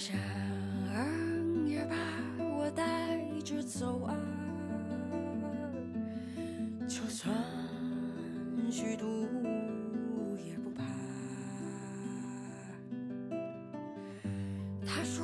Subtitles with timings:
[0.00, 0.16] 想
[1.68, 1.94] 也把
[2.38, 4.16] 我带着走啊，
[6.88, 7.36] 就算
[8.70, 9.04] 虚度
[10.38, 10.82] 也不怕。
[14.86, 15.22] 他说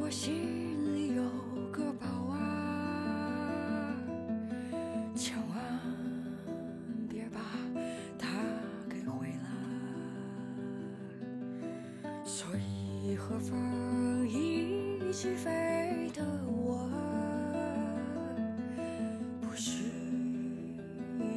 [0.00, 1.22] 我心里有
[1.70, 3.94] 个宝啊，
[5.14, 5.58] 千万
[7.06, 7.38] 别把
[8.18, 8.26] 它
[8.88, 9.48] 给毁了。
[12.24, 13.85] 所以和风一
[15.16, 15.50] 起飞
[16.14, 16.78] 的我，
[19.40, 19.84] 不需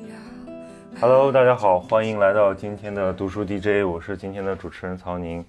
[0.10, 1.00] 要。
[1.00, 5.46] Hello，大家好，欢迎来到今天的读书 DJ，我是今天的主持人曹宁。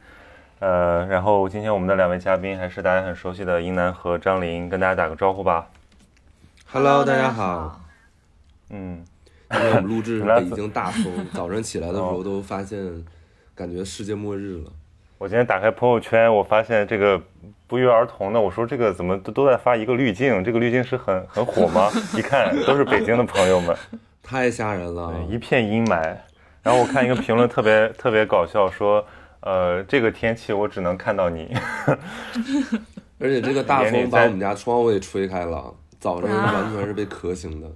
[0.61, 5.69] 呃，然后今天我们的两位嘉宾还是大家很熟悉的英男和张琳，跟大家打个招呼吧。
[6.67, 7.81] Hello，大家好。
[8.69, 9.05] 嗯，
[9.51, 13.05] 今天我们录制 北京大风，早晨起来的时候都发现，
[13.57, 14.71] 感觉世界末日了。
[15.19, 17.21] 我今天打开朋友圈，我发现这个
[17.71, 20.43] 不约而同的，我说这个怎么都都在发一个滤镜？
[20.43, 21.89] 这个滤镜是很很火吗？
[22.19, 23.77] 一看都是北京的朋友们，
[24.25, 26.17] 太吓人了对，一片阴霾。
[26.65, 29.07] 然后我看一个评论特别 特别搞笑，说
[29.43, 31.55] 呃这个天气我只能看到你。
[33.21, 37.69] 而且这个大风把我们家窗户也吹开了，早上完全是被咳醒的。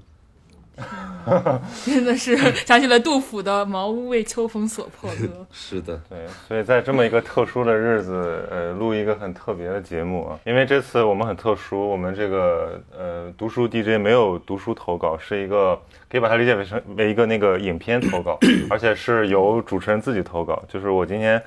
[1.87, 2.37] 真的是
[2.67, 5.47] 想起了杜甫的“茅屋为秋风所破”歌。
[5.53, 10.39] 是的，对，所以在这么一个特殊的日子，呃，录一个很特别的节目啊。
[10.45, 18.39] 因为这次我们很特殊，我们这个呃读书 DJ 没有读书投稿，是一个可以把它理解为成为一个那个影片投稿，
[18.69, 20.63] 而且是由主持人自己投稿。
[20.69, 21.41] 就是我今天，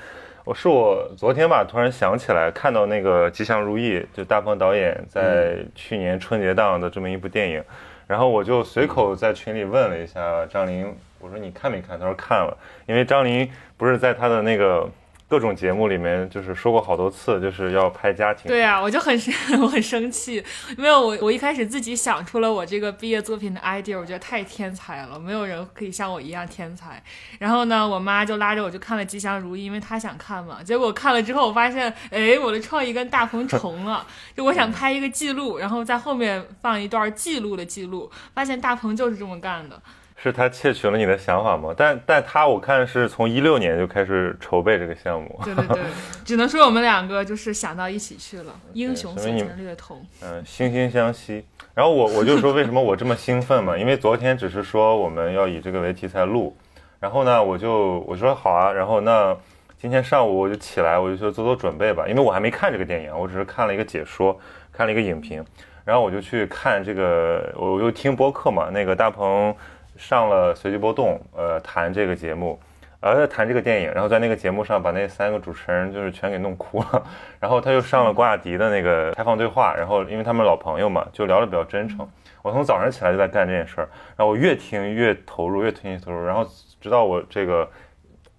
[0.45, 7.61] 我是我昨天吧，突然想起来看到那个《吉祥如意》，就大鹏导演在去年春节档的这么一部电影，
[8.07, 11.99] 然后我就随口在群里问了一下张琳，我说你看没看？
[11.99, 14.89] 他说看了，因为张琳不是在他的那个
[15.29, 18.47] 各种节目里面就是说过好多次，就是要拍家庭。
[18.47, 20.41] 对啊，我就很生， 我很生气，
[20.77, 27.03] 没有我，我一开始自己想出了我这个毕业作品的 idea，我觉得太天才了，没有人可以像我一样天才。
[27.39, 30.63] 然后呢，我妈就拉着我去看了《吉祥如意》，因为她想看嘛。
[30.63, 34.07] 结果看了之后，我发现，哎，我的创意跟大鹏重了。
[34.33, 39.81] 就我想拍一个记录，然后在后面放一段记录的记录，发现大鹏就是这么干的。
[40.19, 41.73] 是他窃取了你的想法吗？
[41.77, 45.81] 但但他我看是从一六年就开始筹备这个项目，对对对，
[46.25, 50.03] 只能说我们两个就是想到一起去了， 英雄所见略同。
[50.23, 51.45] 嗯，惺惺相惜。
[51.75, 53.77] 然后我我就说为什么我这么兴奋嘛？
[53.77, 56.57] 因为昨天只是说我们要以这个为题材录，
[56.99, 59.37] 然后呢，我就我说好啊，然后那
[59.77, 64.35] 今天上午我就起来，我就说做做准备吧，因为我还没看这个电影，我只是看了一个解说，
[64.73, 65.45] 看了一个影评，
[65.85, 69.55] 然后我就去看这个，我又听播客嘛，那个大鹏
[69.97, 72.59] 上了随机波动，呃，谈这个节目。
[72.99, 77.03] 呃，谈这个电影，然后在那个节目上把那三个主持人就是全给弄哭了，
[77.39, 82.09] 然后他又上了郭亚迪的那个开放对话，然后因为他们老朋友嘛，就聊得比较真诚。
[82.41, 86.43] 我从早上起来就在干这件事儿，然后我越听越投入，越听越投入，然后
[86.81, 87.69] 直到我这个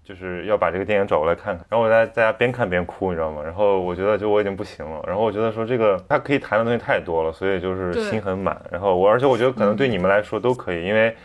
[0.03, 3.41] 就是要把这个电影找过来看看，然后我在在家边看边哭，你知道吗？
[3.45, 8.61] 然后我觉得就我已经不行了，然后我觉得说这个他可以谈的东西太多了，所以就是心很满。
[8.73, 11.17] 然后我而且我觉得可能对你们来说都可以，因为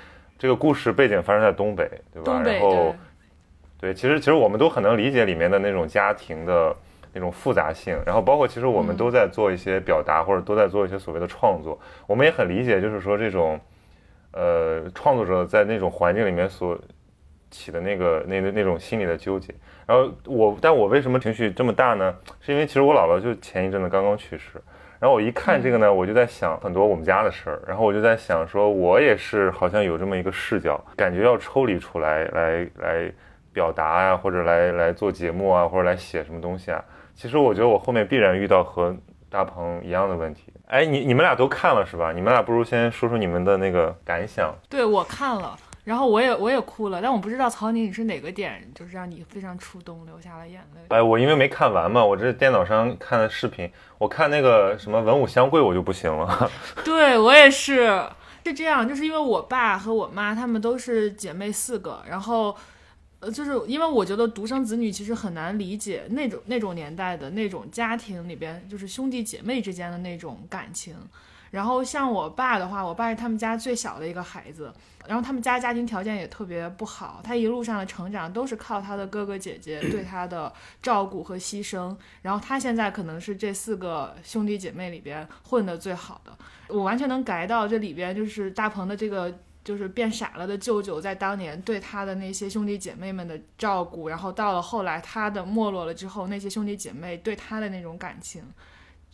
[0.43, 2.33] 这个故事背景发生在东北，对吧？
[2.33, 2.93] 东北然后
[3.79, 3.91] 对。
[3.91, 6.75] 对，其实其实我们都很能理解里面的那种家庭的
[7.13, 13.57] 那种复杂性，然后包括其实我们都在做一些表达，或者都在做一些所谓的创作，我们也很理解，就是说这种
[14.33, 16.77] 呃创作者在那种环境里面所
[17.49, 19.55] 起的那个那那那种心理的纠结。
[19.87, 22.13] 然后我，但我为什么情绪这么大呢？
[22.41, 24.61] 是因为其实我姥姥就前一阵子刚刚去世。
[25.03, 33.11] 然后我一看这个呢，我就在想很多我们家的事儿，然后我就在想说，我也是好像有这么一个视角，感觉要抽离出来，来来
[33.51, 36.81] 表达呀、或者来来做节目啊，或者来写什么东西啊。
[37.13, 38.95] 其实我觉得我后面必然遇到和
[39.29, 40.53] 大鹏一样的问题。
[40.67, 42.13] 哎，你你们俩都看了是吧？
[42.13, 44.55] 你们俩不如先说说你们的那个感想。
[44.69, 45.53] 对我看了，
[45.83, 50.81] 然后我也我也哭了，但我不知道曹宁你是哪个点，就是让你非常触动，流下了眼泪。
[50.89, 56.51] 哎，我因为没看完嘛，我这电脑上看的视频，我看那个什么文武相贵我就不行了。
[56.85, 58.01] 对我也是，
[58.45, 62.55] 是这样，就是因为我爸和我妈他们都是姐妹四个，然后。
[63.19, 70.93] 呃，就是因为我觉得独生子女其实很难理解那种那种年代的那种家庭里边，就是兄弟姐妹之间的那种感情。
[71.53, 74.73] 然后像我爸的话，我爸是他们家最小的一个孩子，
[75.05, 80.51] 然后他们家家庭条件也特别不好，他一路上的成长都是靠他的哥哥姐姐对他的
[80.81, 86.35] 照顾和牺牲，然后他现在可能是这四个兄弟姐妹里边混得最好的，
[86.69, 89.31] 我完全能感觉到这里边，就是大鹏的这个
[89.63, 98.43] 就是变傻了的舅舅在当年对他的那些兄弟姐妹们的照顾，然后到了后来他的没落了之后，那些兄弟姐妹对他的那种感情，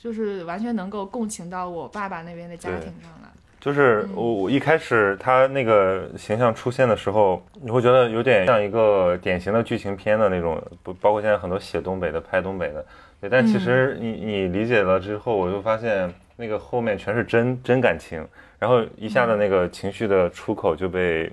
[0.02, 3.30] 就是完全能够共情到我爸爸那边的家庭上来。
[3.60, 12.86] 就是我我一开始他那个形象出现的时候，你会觉得有点像一个典型的剧情片的那种，不包括现在很多写东北的、拍东北的，
[13.20, 13.30] 对。
[13.30, 18.26] 但其实你你理解了之后，我就发现那个后面全是真真感情，
[18.58, 21.30] 然后一下子那个情绪的出口就被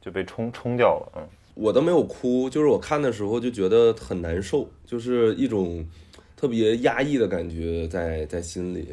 [0.00, 1.28] 就被冲冲掉了，嗯。
[1.54, 5.84] 我都没有哭，就是我看的时候就觉得很难受，就是一种
[6.44, 8.86] 特别压抑的感觉在在心里。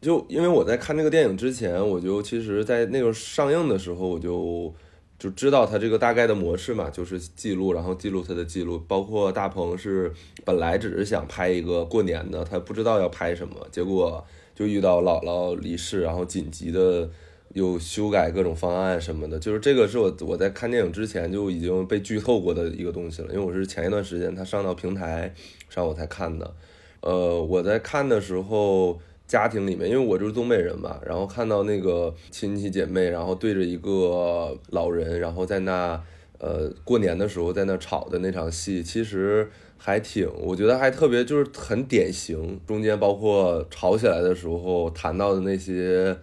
[0.00, 4.72] 就因为我在看这个电影之前，我就其实，在那个上映的时候，我就
[5.18, 8.80] 就知道它这个大概的模式嘛，就是记录，然后记录它的记录。
[8.86, 10.12] 包括大鹏是
[10.44, 17.10] 本来只是想拍一个过年的，他不知道要拍什么，结果就遇到姥姥离世，然后紧急的
[17.52, 19.40] 又修改各种方案什么的。
[19.40, 25.34] 就是这个是我我在看电影之前就已经被剧透过的一个东西了，因为我是前一段时间他上到平台
[25.68, 26.54] 上我才看的。
[27.02, 28.98] 呃，我在看的时候。
[29.24, 35.98] 家庭里面，因为我就是东北人嘛，然后看到那个亲戚姐妹，然后对着一个老人，然后在那
[36.38, 42.60] 呃过年的时候在那吵的那场戏，其实还挺，我觉得还特别就是很典型。
[42.66, 46.14] 中间包括吵起来的时候谈到的那些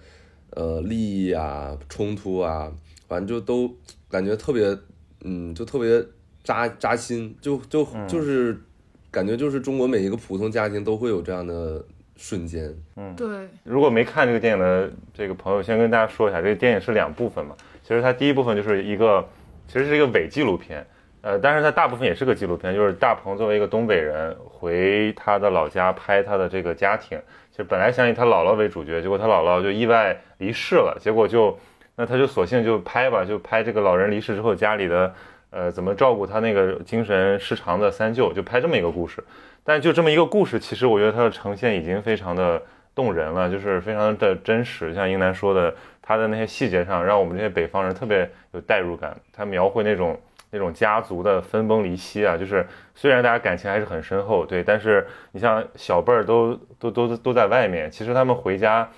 [0.51, 2.71] 呃利益啊、冲突啊，
[3.07, 3.73] 反正就都
[4.07, 4.77] 感觉特别，
[5.23, 6.05] 嗯，就特别
[6.43, 8.61] 扎扎心，就就就是
[9.11, 11.83] 感觉就是中国每一个普通家庭都会有这样的。
[12.21, 13.25] 瞬间，嗯，对。
[13.63, 17.55] 如果没看这个电影的这个朋友，先跟大家说一下，这个电影是两部分嘛。
[17.81, 19.25] 其实它第一部分就是一个，
[19.69, 20.85] 其实是一个伪纪录片，
[21.21, 27.17] 呃，但是它大部分也是个纪录片，就是大鹏作为一个东北人回他的老家拍他的这个家庭。
[27.51, 31.57] 其实本来想以他姥姥为主角，结果他姥姥就意外离世了，结果就
[31.95, 35.13] 那他就索性就拍吧，就拍这个老人离世之后家里的，
[35.51, 39.23] 呃，怎么照顾他那个精神失常的三舅，就拍这么一个故事。
[39.63, 42.61] 但就这么一个故事，其实我觉得它的呈现已经非常的
[42.95, 44.93] 动人了，就是非常的真实。
[44.93, 49.15] 像英楠说的，他的那些细节上，让我们这些北方人特别有代入感。
[49.31, 50.19] 他描绘那种
[50.49, 58.89] 那种家族的分崩离析啊，就是虽然大家感情还是很深厚，对，但是你像小辈儿都都都都在外面，其实他们回家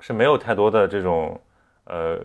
[0.00, 1.40] 是没有太多的这种
[1.84, 2.18] 呃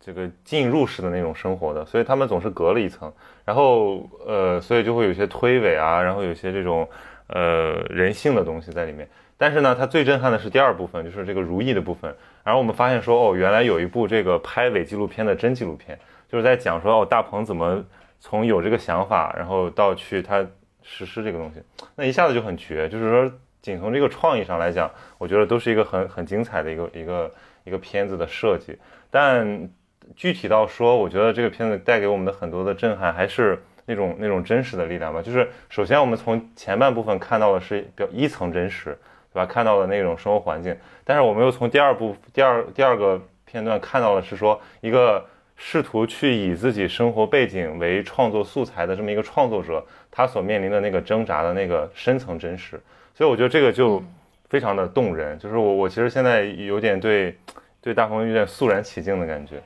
[0.00, 3.12] 这个进入式的那种生活的，所以他们总是隔了一层，
[3.44, 6.88] 然后呃，所以就会有些推诿啊，然后有些这种。
[7.32, 9.08] 呃，人性的东西在里面，
[9.38, 12.12] 但是呢，它最震撼的是第二部分，就是这个如意的部分。
[12.42, 15.96] 然后我们发现说，哦，原来有一部这个拍伪纪录片的真纪录片，
[16.28, 17.84] 就是在讲说，哦，大鹏怎么
[18.18, 20.44] 从有这个想法，然后到去他
[20.82, 21.62] 实施这个东西，
[21.94, 22.88] 那一下子就很绝。
[22.88, 23.32] 就是说，
[23.62, 27.32] 仅从这个创意上来讲，我觉得都是一个很很精彩的一个一个
[27.62, 28.76] 一个片子的设计。
[29.08, 29.70] 但
[30.16, 33.58] 具体到说，我觉得这个片子带给我们的很多的震撼，还是。
[33.86, 38.96] 那种那种真实的力量吧，就是首先我们从前半部分看到的是表一层真实，
[39.32, 39.46] 对吧？
[39.46, 45.26] 看到的那种生活环境，但是我们又从第二部第二第二个片段看到的是说一个
[45.56, 52.80] 试图去以自己生活背景为创作素材的这么一个创作者，他所面临的那个挣扎的那个深层真实，
[53.12, 54.00] 所以我觉得这个就
[54.48, 57.36] 非常的动人，就是我我其实现在有点对
[57.80, 59.56] 对大鹏有点肃然起敬的感觉。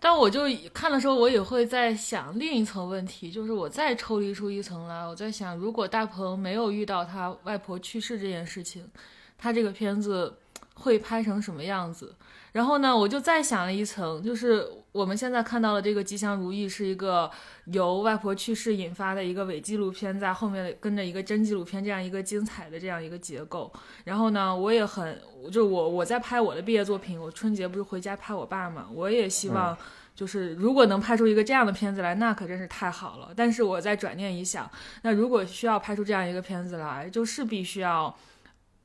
[0.00, 8.88] 但我就看的时候，我也会在想另一层问题，就是我再抽离出一层来，我在想，如果大鹏没有遇到他外婆去世这件事情，
[9.36, 10.32] 他这个片子
[10.74, 12.14] 会拍成什么样子？
[12.52, 14.66] 然后呢，我就再想了一层，就是
[14.98, 17.30] 我们现在看到的这个《吉祥如意》是一个
[17.66, 23.72] 由外婆去世引发的一个伪纪录片，在后面跟着一个真纪录片这样一个精彩的这样一个结构。
[24.02, 25.16] 然后呢，我也很，
[25.52, 29.78] 就我我在拍我的毕业作品，我春节不是回家拍我爸嘛，我也希望
[30.16, 33.32] 就是如果能拍出一个这样的片子来，那可真是太好了。
[33.36, 34.68] 但是我在转念一想，
[35.02, 38.12] 那如果需要拍出这样一个片子来，就势必需要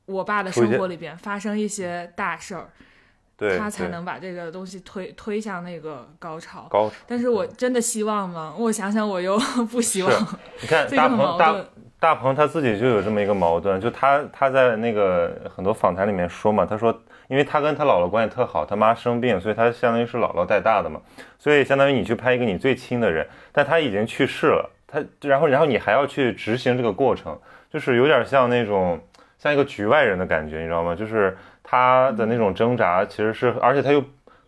[0.06, 2.70] 我爸的生活里边发生一些大事儿。
[3.36, 6.66] 他才能把这个东西推推向那个高潮。
[6.70, 6.94] 高潮。
[7.06, 8.54] 但是我真的希望吗？
[8.56, 9.36] 我想想，我又
[9.70, 10.12] 不希望。
[10.60, 11.56] 你看大鹏大
[11.98, 16.96] 大鹏他自己就有这么一个矛盾，就他他在那个很多访谈里面说嘛，他说，
[17.28, 21.00] 因为他跟他姥姥关系特好，他妈生病，所以他相当于是姥姥带大的嘛，
[21.38, 27.38] 所以相当于你去拍一个你最亲的人，但他已经去世了，他然后然后你还要去执行这个过程，
[27.72, 29.00] 就是有点像那种
[29.38, 30.94] 像一个局外人的感觉，你知道吗？
[30.94, 31.36] 就是。
[31.64, 34.04] 他的那种挣扎其实是，而且他又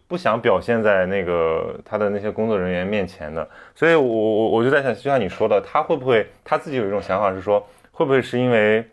[0.06, 8.84] 不想表现在那个他的那些工作人员面前的，所以我我我就在想，就像你说的，他会不会他自己有一种想法是说，会不会是因为，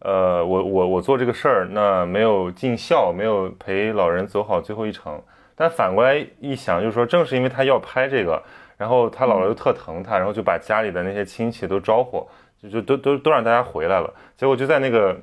[0.00, 5.20] 呃，我我我做这个事儿，那没有尽孝，没有陪老人走好最后一程，
[5.56, 8.40] 但反过来一想，就是说正是因为他要拍这个，
[8.76, 12.28] 然后他姥姥又特疼他，然后就把家里的那些亲戚都招呼，
[12.62, 14.12] 就就都都都让大家回来了。
[14.36, 15.16] 结果就在那个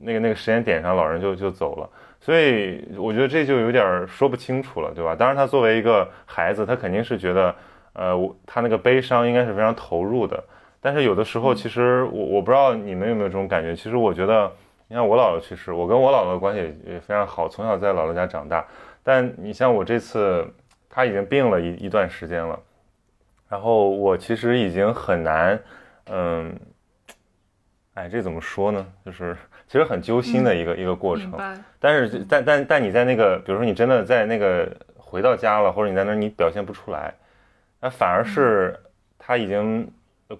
[0.00, 1.88] 那个那个时间点上，老人就就走了。
[2.20, 5.14] 所以我觉得这就有点说不清楚了，对吧？
[5.14, 7.54] 当然，他作为一个孩子，他肯定是觉得，
[7.94, 10.42] 呃，我他那个悲伤应该是非常投入的。
[10.80, 13.74] 但是有的时候，其实我我不知道你们有没有这种感觉。
[13.74, 14.50] 其实我觉得，
[14.88, 18.64] 你看我姥姥去世，我跟我姥姥的关系也非常好，从小在姥姥家长大。
[19.02, 20.46] 但你像我这次，
[20.88, 22.58] 他已经病了一一段时间了，
[23.48, 25.60] 然后我其实已经很难，
[26.06, 26.54] 嗯，
[27.94, 28.86] 哎，这怎么说呢？
[29.04, 29.36] 就是
[29.68, 31.32] 其实很揪心的一个、一个过程。
[31.78, 37.12] 但是但但但你在那个，比如说你真的在那个回到家了，或者你在那儿你表现不出来，
[37.80, 38.78] 那反而是
[39.18, 39.90] 他已经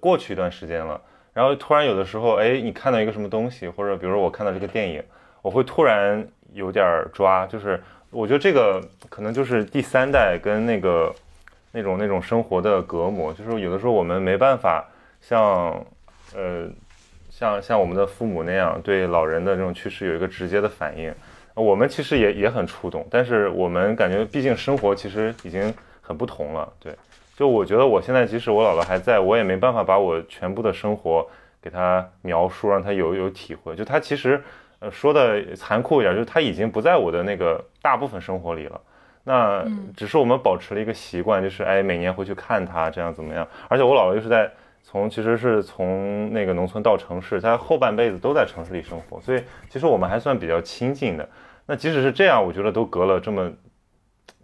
[0.01, 1.01] 过去一段时间了。
[1.35, 5.03] 然后突然有的时候，哎，你看到一个什么东西，或者比如说我看到这个电影，
[5.41, 11.15] 我会突然有点儿抓，就是我觉得这个可能就是第三代跟那个
[11.71, 14.87] 那种那种生活的隔膜，就是有的时候我们没办法
[15.21, 15.85] 像
[16.35, 16.69] 呃
[17.43, 21.13] 像像我们的父母那样对老人的这种去世有一个直接的反应。
[21.55, 26.95] 我们其实也也很触动，但是我们感觉毕竟生活其实已经很不同了，对。
[27.37, 31.27] 就我觉得我现在即使我姥姥还在，我也没办法把我全部的生活
[31.61, 33.75] 给她描述，让她有有体会。
[33.75, 34.41] 就她其实，
[34.79, 38.81] 呃，说的残酷一点，就是她已经不在我的那个大部分生活里了。
[39.25, 39.65] 那
[39.97, 43.47] 只是我们保持了一个习惯，就是哎，每年回去看她，这样怎么样？
[43.69, 44.51] 而且我姥姥又是在
[44.93, 51.27] 从其实是从那个农村到城市，他后半辈子都在城市里生活，所以其实我们还算比较亲近的。
[51.65, 53.51] 那即使是这样，我觉得都隔了这么。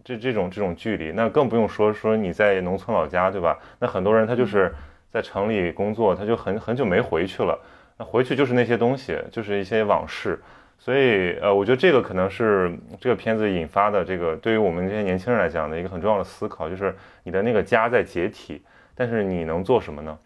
[0.04, 3.58] 这这种这种距离，那更不用说说你在农村老家，对吧？
[3.78, 4.74] 那很多人他就是
[5.10, 7.58] 在城里工作，他就很很久没回去了。
[7.98, 10.40] 那回去就是那些东西，就是一些往事。
[10.78, 18.62] 所以，呃，我觉得这个可能是这个片子引发的这个对于我们这些年轻人来讲的一个很重要的思考，就是你的那个家在解体，
[18.94, 20.16] 但是你能做什么呢？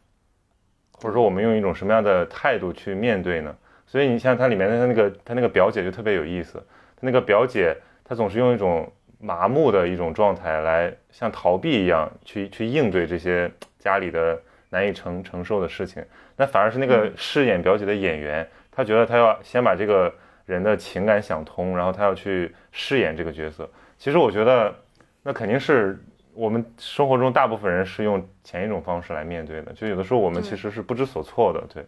[1.02, 3.54] 或者说我们用一种什么样的态度去面对呢？
[3.87, 6.59] 所以你像它里面的他那个他那个表姐就特别有意思，
[6.97, 8.90] 他那个表姐她总是用一种。
[9.25, 14.37] 麻木的一种状态，来像逃避一样去去应对这些家里的
[14.71, 16.04] 难以承承受的事情。
[16.37, 20.12] 那反而是那个饰演表姐的演员，他觉得他要先把这个
[20.44, 23.71] 人的情感想通，然后他要去饰演这个角色。
[23.97, 24.75] 其实我觉得，
[25.23, 25.97] 那肯定是
[26.35, 29.73] 我们生活中大部分人是用前一种方式来面对的。
[29.73, 31.67] 就有的时候我们其实是不知所措的。
[31.73, 31.87] 对，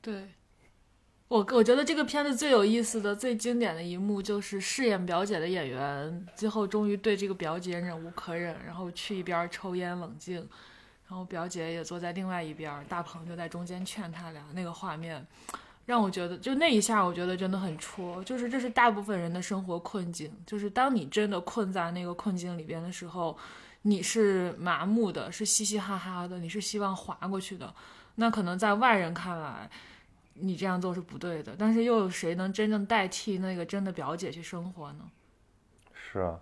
[0.00, 0.22] 对。
[1.26, 10.36] 我我觉得这个片子最有意思的、最经典的一幕，就是饰演表姐的演员最后终于对这个表姐忍无可忍，然后去一边抽烟冷静，
[11.08, 14.44] 然后表姐也坐在另外一边，大鹏就在中间劝他俩。
[14.52, 15.26] 那个画面
[15.86, 18.22] 让我觉得，就那一下，我觉得真的很戳。
[18.22, 23.36] 就是这是大部分人的生活困境，就是当你真的困在那个困境里边的时候，
[23.84, 27.72] 你是麻木的，是嘻嘻哈哈的，你是希望划过去的。
[28.16, 29.70] 那可能在外人看来。
[30.36, 35.04] 你这样做是不对的，但是又有谁能真正代替那个真的表姐去生活呢？
[35.92, 36.40] 是啊，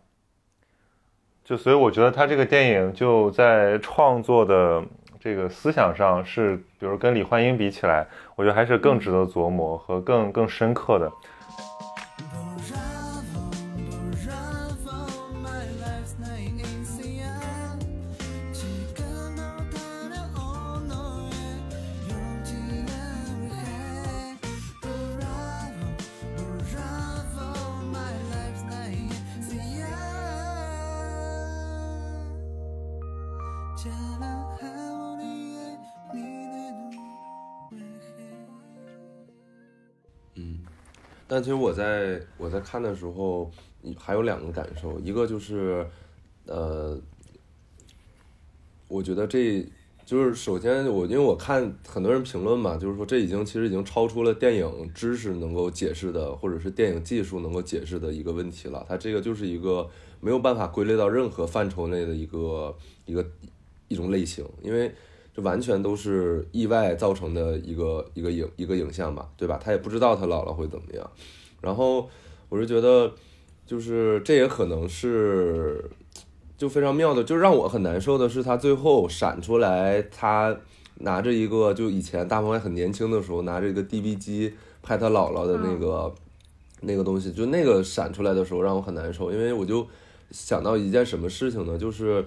[1.45, 4.83] 就所以我觉得他这个电影就在创作的
[5.21, 11.13] 这个思想上是，比如跟李焕英比起来，我觉得还是更值得琢磨和更更深刻的。
[41.33, 43.51] 但其实我在我在看的时候，
[43.97, 45.83] 还有两个感受，一个就是，
[46.45, 47.01] 呃，
[48.87, 49.67] 我觉得这
[50.05, 58.85] 就是首先我因为我看很多人评论嘛，就是说这已经其实已经超出了电影知识能够解释的，或者是电影技术能够解释的一个问题了。
[58.87, 59.89] 它这个就是一个
[60.21, 63.27] 没有办法归类到任何范畴内的一个一个
[63.89, 64.95] 一种类型，因为。
[65.35, 69.59] 这完全都是意外造成的一个一个影一个影像吧，对吧？
[69.63, 71.11] 他也不知道他姥姥会怎么样。
[71.63, 72.07] 然后
[72.51, 73.11] 我是觉得，
[73.67, 75.91] 就是这也可能是
[76.59, 80.55] 就非常妙的，就让我很难受的是，他最后闪出来，他
[80.97, 86.15] 拿着一个就以前大鹏还很年轻的时候拿着一个 DV 机拍他姥姥的那个
[86.83, 89.87] 那个东西，就那个闪出来的时候让我很难受，因为我就
[90.31, 92.23] 想到一件什么事情呢，就是。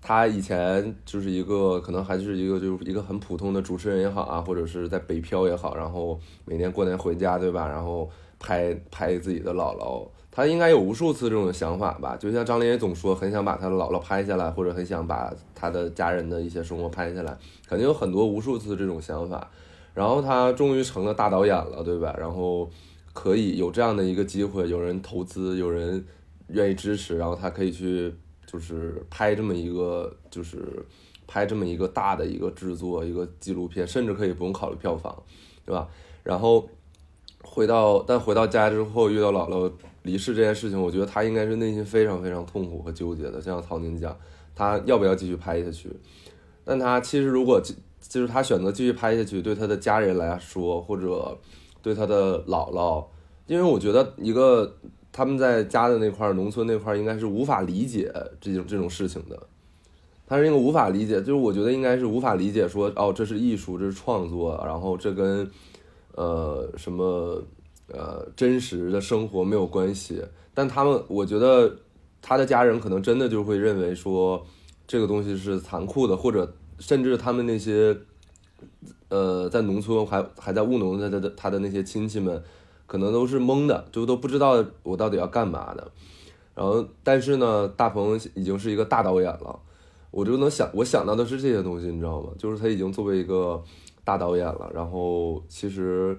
[0.00, 7.66] 他以前就是一个，可能还是一个，就是一个很普通的主持人也好啊，或者是在北漂也好，然后每年过年回家，对吧？
[7.68, 10.06] 然后拍拍自己的姥姥。
[10.30, 17.36] 他应该有无数次这种想法吧，就像张琳也总说，很想把他的姥姥拍下来，或者很想把他的家人的一些生活拍下来，
[17.66, 19.50] 肯定有很多无数次这种想法。
[19.94, 22.14] 然后他终于成了大导演了，对吧？
[22.16, 22.70] 然后
[23.12, 26.04] 可以有这样的一个机会，有人投资，有人
[26.50, 28.14] 愿意支持，然后他可以去
[28.50, 30.82] 就是拍这么一个，就是
[31.26, 35.22] 拍这么一个大的一个制作，一个纪录片，甚至可以不用考虑票房，
[35.66, 35.86] 对吧？
[36.24, 36.66] 然后
[37.42, 39.70] 回到，但回到家之后遇到姥姥
[40.04, 43.32] 离世这件事情，我觉得他应该是内心非常非常痛苦和纠结的。
[43.32, 44.16] 就像曹宁讲，
[44.54, 45.94] 他要不要继续拍下去？
[46.64, 47.60] 但他其实如果
[48.00, 51.36] 就是他选择继续拍下去，对他的家人来说，或者
[51.82, 53.04] 对他的姥姥，
[53.46, 54.74] 因为我觉得一个
[55.18, 59.36] 他们在家的那块儿，农村那块儿应该是无法理解这种这种事情的。
[60.28, 65.50] 他是一个无法理解，就是我觉得应该是无法理解说，哦，这是艺术，这是创作，然后这跟
[66.14, 67.42] 呃什么
[67.88, 70.22] 呃真实的生活没有关系。
[70.54, 71.74] 但他们，我觉得
[72.22, 74.46] 他的家人可能真的就会认为说，
[74.86, 76.54] 这个东西是残酷的，或者。
[76.80, 77.98] 甚至他们那些，
[79.08, 82.40] 呃，在农村还还在务农的他的他的那些亲戚们，
[82.88, 85.92] 可能都是懵的，就都不知道我到底要干嘛的。
[86.56, 89.56] 然后，但是呢，大鹏已经是一个大导演了，
[90.10, 92.30] 我就能想，我想到的是这些东西，你知道吗？
[92.36, 93.62] 就是他已经作为一个
[94.02, 94.68] 大导演了。
[94.74, 96.18] 然后，其实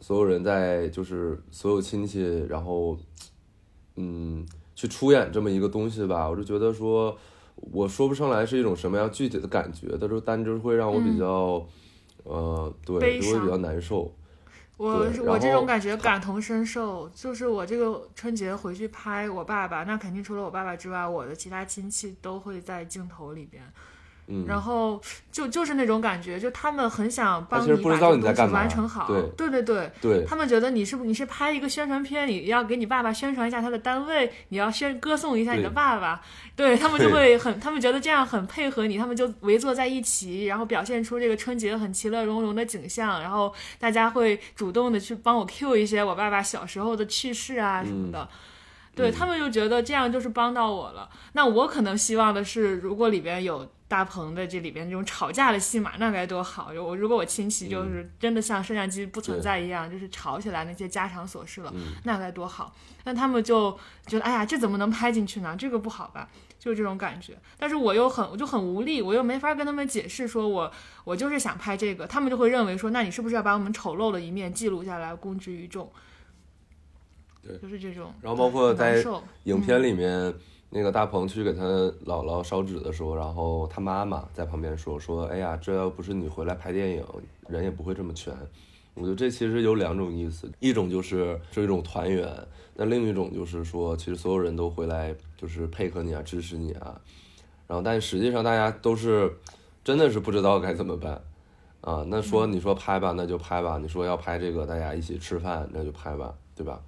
[0.00, 2.96] 所有人在，就是所有亲戚，然后，
[3.96, 4.46] 嗯，
[4.76, 7.16] 去出演这么一个东西吧，我就觉得说。
[7.72, 11.62] 我说不上来是一种什么样具体的感觉，但是但就是会让我比较，
[12.24, 14.10] 呃，对，就会比较难受。
[14.80, 23.62] 我我这种感觉感同身受，就是我这个春节回去拍我爸爸，那肯定除了我爸爸之外，我的其他亲戚都会在镜头里边。
[24.46, 25.00] 然后
[25.32, 29.48] 就就是那种感觉，就他们很想帮你把东西完成好，对。
[29.50, 36.20] 对对对，他们觉得你是不你是拍一个宣传片，你要给你爸爸宣传一下他的单位，你要宣歌颂一下你的爸爸，
[36.56, 36.76] 对。
[36.76, 48.28] 他们就会很， 他们觉得这样很配合你，他们就围坐在一起，然后表现出这个春节很其乐融融的景象，然后大家会主动的去帮我 Q 一些我爸爸小时候的趣事啊什么的。
[48.92, 51.08] 对他们就觉得这样就是帮到我了。
[51.32, 56.70] 那我可能希望的是，如果里边有大鹏的这里边这种吵架的戏码，那该多好！
[56.80, 61.74] 我如果我亲戚就是真的像摄像机不存在一样，就是吵起来那些家常琐事了，
[62.04, 62.72] 那该多好！
[63.02, 63.76] 那他们就
[64.06, 65.56] 觉得，哎呀，这怎么能拍进去呢？
[65.58, 66.28] 这个不好吧？
[66.56, 67.36] 就是这种感觉。
[67.58, 70.70] 但是我又很，我就很无力，我又没法跟他们解释，说我
[71.02, 72.06] 我就是想拍这个。
[72.06, 75.90] 他们就会认为说，那你是不是要把我们丑陋的一面记录下来，公之于众？
[77.42, 78.14] 对，就是这种。
[78.22, 79.04] 然后包括在
[79.44, 80.32] 影片里面，
[80.72, 81.64] 那个大鹏去给他
[82.06, 87.04] 姥姥烧纸的时候，然后他妈妈在旁边说：“说哎呀，这要不是你回来拍电影，
[87.48, 88.32] 人也不会这么全。”
[88.94, 92.28] 我觉得这其实有两种意思，一种就是是一种团圆，
[92.74, 97.00] 那另一种就是说，其实所有人都回来就是配合你啊，支持你啊。
[97.66, 99.32] 然后，但实际上大家都是
[99.82, 101.20] 真的是不知道该怎么办
[101.80, 102.04] 啊。
[102.08, 106.80] 那说你说拍吧，那就拍吧；你说要拍这个，大家一起吃饭，那就拍吧，对吧？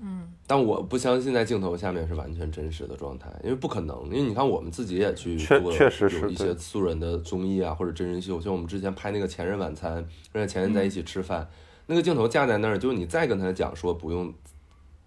[0.00, 4.04] 嗯，但我不相信在镜头下面是完全真实的状态，因为不可能。
[4.06, 11.48] 因为你看，我们自己也去做确实是有一些素人的综艺啊，或者真人秀，像我们之前拍那个《前任晚餐》，让前任在一起吃饭，
[11.86, 14.32] 那个镜头架在那儿，就是你再跟他讲说不用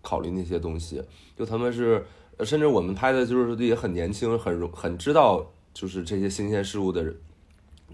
[0.02, 1.04] 考虑那些东西，
[1.38, 2.04] 就他们是，
[2.42, 7.16] 甚至我们拍的就是也很年轻，很容很知道就是这些新鲜事物的人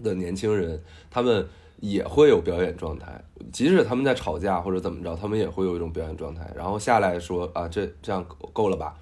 [0.02, 1.46] 的年轻人，他们。
[1.80, 6.50] 也会有表演状态，即使他们在吵架或者怎么着，他们也会有一种表演状态。
[6.56, 8.96] 然后下来说啊，这这样够了吧？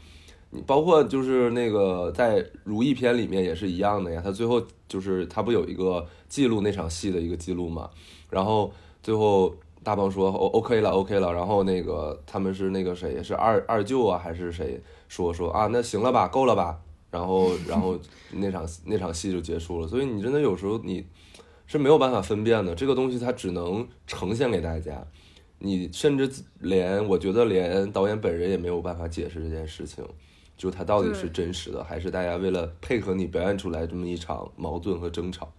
[0.50, 4.20] 你包括就是那个在《如懿》片里面也是一样的呀。
[4.24, 7.88] 他最后就是他不有一个记录那场戏的一个记录嘛？
[8.28, 11.32] 然后最后大鹏说 O OK 了 OK 了。
[11.32, 16.78] 然后那个他们是那个谁是二二舅啊还是谁说说啊那行了吧够了吧？
[17.10, 17.98] 然后然后
[18.32, 19.86] 那场那场戏就结束了。
[19.86, 21.06] 所以你真的有时候你。
[21.66, 25.06] 是没有办法分辨的，这个东西它只能呈现给大家，
[25.58, 30.04] 你甚至连我觉得连导演本人也没有办法解释这件事情，
[30.56, 35.52] 就它到底是真实的，还是大家为了配合你表演出来这么一场矛盾和争吵，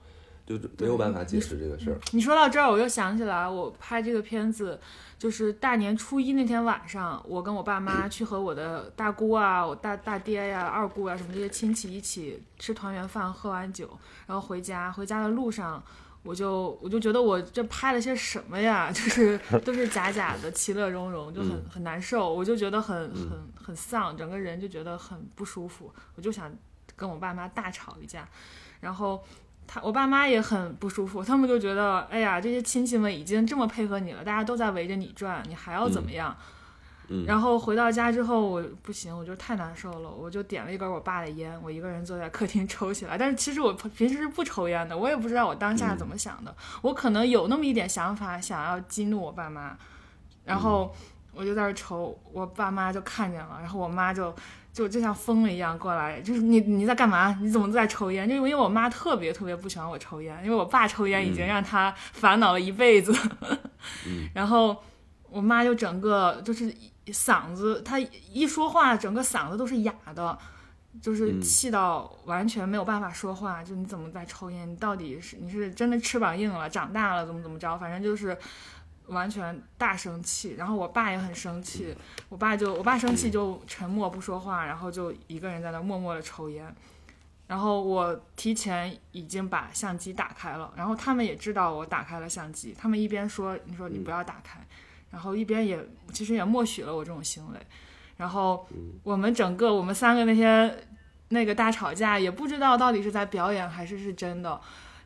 [0.46, 2.00] 就没有办法解释这个事儿。
[2.12, 4.80] 你说到这儿，我又想起来，我拍这个片子。
[5.18, 13.90] 就是大年初一那天晚上，我跟我爸妈去和我的大姑啊、我大大爹呀、二姑啊什么这些亲戚一起吃团圆饭，喝完酒，
[14.28, 14.92] 然后回家。
[14.92, 15.82] 回家的路上，
[16.22, 18.92] 我就我就觉得我这拍了些什么呀？
[18.94, 22.32] 就是都是假假的，其乐融融，就很很难受。
[22.32, 25.92] 我就觉得很很很丧，整个人就觉得很不舒服。
[26.16, 26.54] 我就想
[26.98, 28.28] 跟我爸妈大吵一架，
[28.82, 29.24] 然后。
[29.68, 36.36] 他我爸妈也很不舒服，他们就觉得，哎呀，这些亲戚们已经这么配合你了，大家都在围着你转，你还要怎么样？
[37.08, 43.16] 嗯然后回到家之后，我不行，我就太难受了，我就点了一根我爸的烟，我一个人坐在客厅抽起来。
[43.16, 49.78] 但是其实我平时是不抽烟的，我也不知道我当下怎么想的，我可能有那么一点想法，想要激怒我爸妈，
[50.46, 50.92] 然后
[51.32, 54.34] 我就在那儿抽，我爸妈就看见了，然后我妈就。
[54.76, 57.40] 就就像疯了一样过来，就是你你在干嘛？
[57.42, 58.28] 你怎么在抽烟？
[58.28, 63.16] 就因为我妈特别特别不喜欢我抽烟，因为我爸抽烟已经让她烦恼了一辈子。
[64.36, 64.84] 然后
[65.30, 66.76] 我妈就整个就是
[67.08, 70.38] 嗓子，她一说话，整个嗓子都是哑的，
[71.02, 73.64] 就是嗯气到完全没有办法说话。
[73.64, 74.70] 就你怎么在抽烟？
[74.70, 77.78] 你到底是你是真的翅膀硬了，长大了怎么怎么着？
[77.78, 78.38] 反正就是
[79.08, 80.56] 完全大生气。
[80.58, 81.96] 然后我爸也很生气，
[82.30, 86.74] 我爸就我爸生气就沉默不说话，然后就一个人在那默默的抽烟。
[87.48, 94.60] 然后我提前已经把相机打开了，然后他们也知道我打开了相机，他们一边说你说你不要打开，
[95.12, 95.80] 然后一边也
[96.12, 97.60] 其实也默许了我这种行为。
[98.18, 98.68] 然后
[99.04, 100.76] 我们整个我们三个那天
[101.30, 104.60] 那个大吵架，也不知道到底是在表演还是是真的。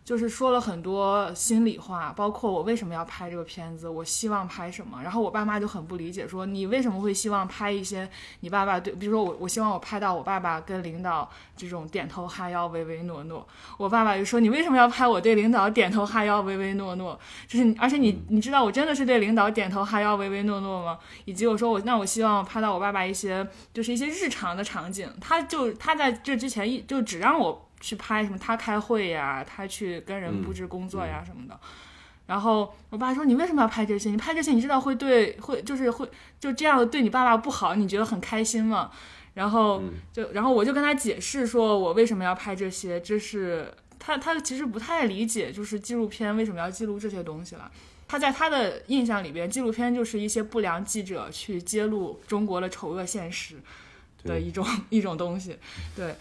[0.09, 5.03] 就是说了很多心里话，包括我为什么要拍这个片子，我希望拍什么。
[5.03, 13.47] 然后我爸妈就很不理解，说你为什么会希望拍一些你爸爸对，比如说我，我希望我拍到我爸爸跟领导这种点头哈腰、唯唯诺诺。
[13.77, 17.19] 我爸爸就说你为什么要拍我对领导点头哈腰、唯唯诺诺？
[17.47, 20.97] 就是，而且你你知道我真的是对领导点头哈腰、唯唯诺诺吗？
[21.25, 27.68] 以及我说我那我希望拍到我爸爸一些就是一些日常的场景，他就他在这之前一就只让我。
[27.79, 28.37] 去拍什么？
[28.37, 31.59] 他开会呀，他去跟人布置工作呀什么的。
[32.27, 34.11] 然后我爸说：“你为什么要拍这些？
[34.11, 36.07] 你拍这些，你知道会对会就是会
[36.39, 38.91] 就这样对你爸爸不好，你觉得很开心吗？”
[39.33, 39.81] 然后
[40.13, 47.71] 就然后我就跟他解释说，我为什么要拍这些，这是他他其实不太理解，就是纪录片为什么要记录这些东西了。
[48.07, 53.55] 他在他的印象里边，纪录片就是一些不良记者去揭露中国的丑恶现实
[54.23, 55.57] 的一种 一种东西，
[55.95, 56.13] 对。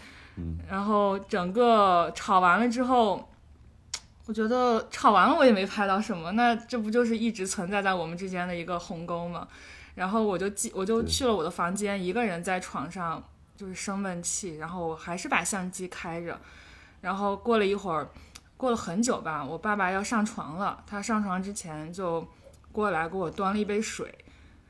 [0.67, 3.27] 然后整个吵完了之后，
[4.27, 9.47] 我觉得吵完了我也没拍到什么，那这不就是一直存在在我们之间的一个鸿沟吗？
[9.95, 13.21] 然后我就记，我就去了我的房间，一个人在床上
[13.57, 16.39] 就是生闷气，然后我还是把相机开着。
[17.01, 18.07] 然后过了一会儿，
[18.55, 22.25] 过了很久吧，我爸爸要上床了，他上床之前就
[22.71, 24.13] 过来给我端了一杯水，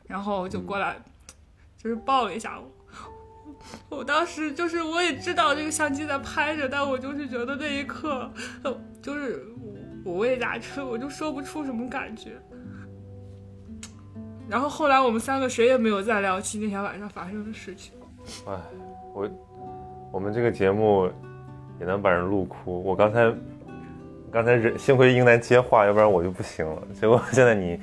[0.07, 0.97] 然后就过来
[1.77, 2.71] 就是抱了一下我。
[3.89, 8.31] 我当时就是我也知道这个相机在拍着，但我就是觉得那一刻，
[9.01, 9.45] 就是
[10.05, 12.31] 五味杂陈，我就说不出什么感觉。
[14.47, 17.93] 然后后来我们三个谁也没有再聊起那天晚上发生的事情。
[18.47, 18.53] 哎，
[19.13, 19.29] 我
[20.13, 21.07] 我们这个节目
[21.79, 22.83] 也能把人录哭。
[22.83, 23.31] 我刚才
[24.31, 26.81] 刚才忍，幸亏英男接话，要不然我就不行了。
[26.99, 27.79] 结果现在你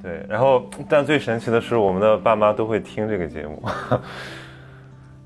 [0.00, 3.60] 对，然后但最神奇的是，我们的爸妈都会听这个节目。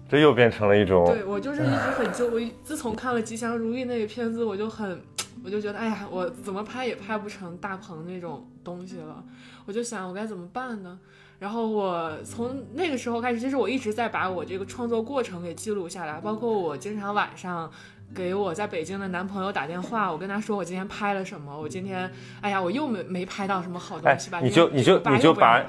[0.09, 2.27] 这又变成了一种，对我就是一直很纠。
[2.29, 4.99] 我自从看了《吉祥如意》那个片子，我就很，
[5.45, 9.23] 我就觉得，哎呀，我怎么拍也拍不成大鹏那种东西了。
[9.67, 10.99] 我就想，我该怎么办呢？
[11.39, 17.71] 然后我从那个时候开始，其实我一直在把我这个创作过程给记录下来，包括我经常晚上
[18.15, 24.41] 给我在北京的男朋友打电话，我跟他说我今天拍了什么，我今天，哎呀，我又没没拍到什么好东西吧？
[24.41, 25.63] 你就你就你就把。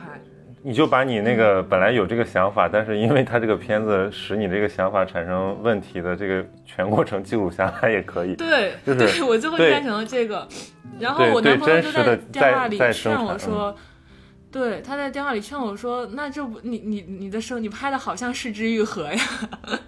[0.61, 8.35] 你就把你那个本来有这个想法，但是因为他这个片子使你这个想法产生问题的这个全过程记录下来也可以。
[8.35, 10.45] 对，就是对我最后变成了这个。
[10.99, 13.73] 然后我男朋友就在电话里劝我说
[14.51, 19.21] ：“对，他在电话里劝我说，那这不你你你的声你拍的好像是之愈合呀。”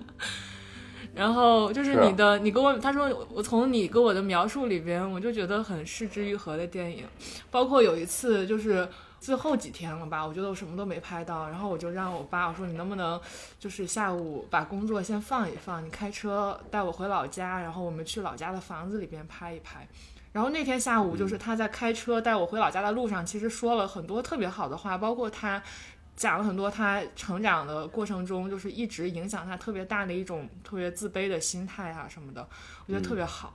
[1.14, 7.04] 然后就是你的，你跟我他说我从你给我的描述里边，我就觉得很失之愈合的电影，
[7.50, 8.88] 包括有一次就是。
[9.22, 13.22] 最后几天了吧，我觉得我什么都没拍到，然后我就让我爸我说你能不能
[13.60, 19.88] 就是下午把工作先放一放，你开车带我回老家，然后我们去老家的房子里边拍一拍。
[20.32, 25.62] 然后那天下午就是他在开车带我回老家的路上，其实说了很多特别好的话，包括他
[26.16, 32.48] 讲了很多他成长的过程中就是一直影响他特别大的一种特别自卑的心态啊什么的，
[32.88, 33.54] 我觉得特别好。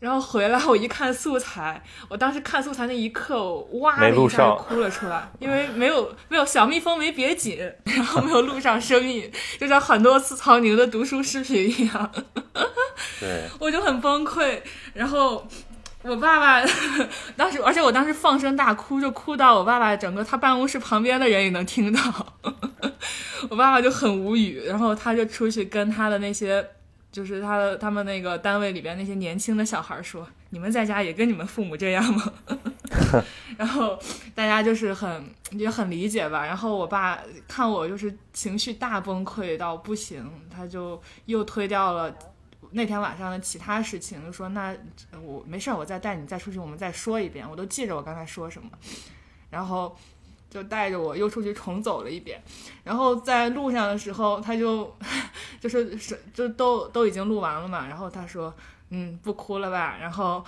[0.00, 12.12] 然后回来，我一看素材，我当时看素材那一刻，我哇的一下哭了出来，因为没有没有小蜜蜂没别紧，然后没有录上声音，就像很多次曹宁的读书视频一样，
[13.18, 14.60] 对， 我就很崩溃。
[14.94, 15.44] 然后
[16.02, 16.64] 我爸爸
[17.36, 22.00] 当时，而且我当时放声大哭，就哭到我爸爸整个他办公室旁边的人也能听到，
[23.50, 26.64] 我爸爸就很无语，然后他就出去跟他的那些。
[27.10, 32.32] 就是他的他们那个单位里边那些年轻的小孩说：“你们在家也跟你们父母这样吗？”
[33.56, 33.98] 然后
[34.34, 36.44] 大家就是很也很理解吧。
[36.46, 42.14] 然后我爸看我就是情绪大崩溃到不行，他就又推掉了
[42.72, 44.76] 那天晚上的其他事情，就说那
[45.22, 48.68] 我没事儿，我再带你再出去，我们再说一遍，我都记着我刚才说什么。
[49.50, 49.96] 然后
[50.50, 52.42] 就带着我又出去重走了一遍。
[52.84, 54.96] 然后在路上的时候，他就
[55.60, 58.52] 就是是就都都已经录完了嘛，然后他说
[58.90, 60.44] 嗯不哭了吧，然后。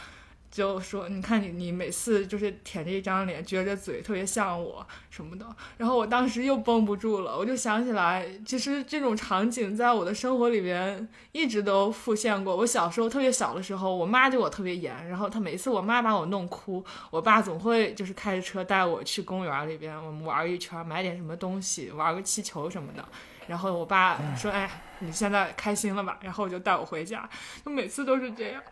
[0.51, 5.47] 就说你看你你每次就是舔着一张脸撅着嘴，特别像我什么的。
[5.77, 12.57] 然后我当时又绷不住了，我就想起来，其实这种场景在我的生活里边一直都复现过。
[12.57, 23.05] 我小时候特别小的时候，我妈对我特别严，然后她每次我妈把我弄哭，我爸总会就是开着车带我去公园里边，我们玩一圈，买点什么东西，玩个气球什么的。
[23.51, 27.29] 然后我爸说：“哎，你现在开心了吧？”然后我就带我回家，
[27.65, 28.63] 就每次都是这样。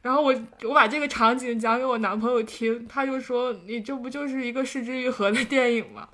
[0.00, 6.08] 然后我我把这个场景讲给我男朋友听，他就说：“你这不就是一个失之愈合的电影吗？”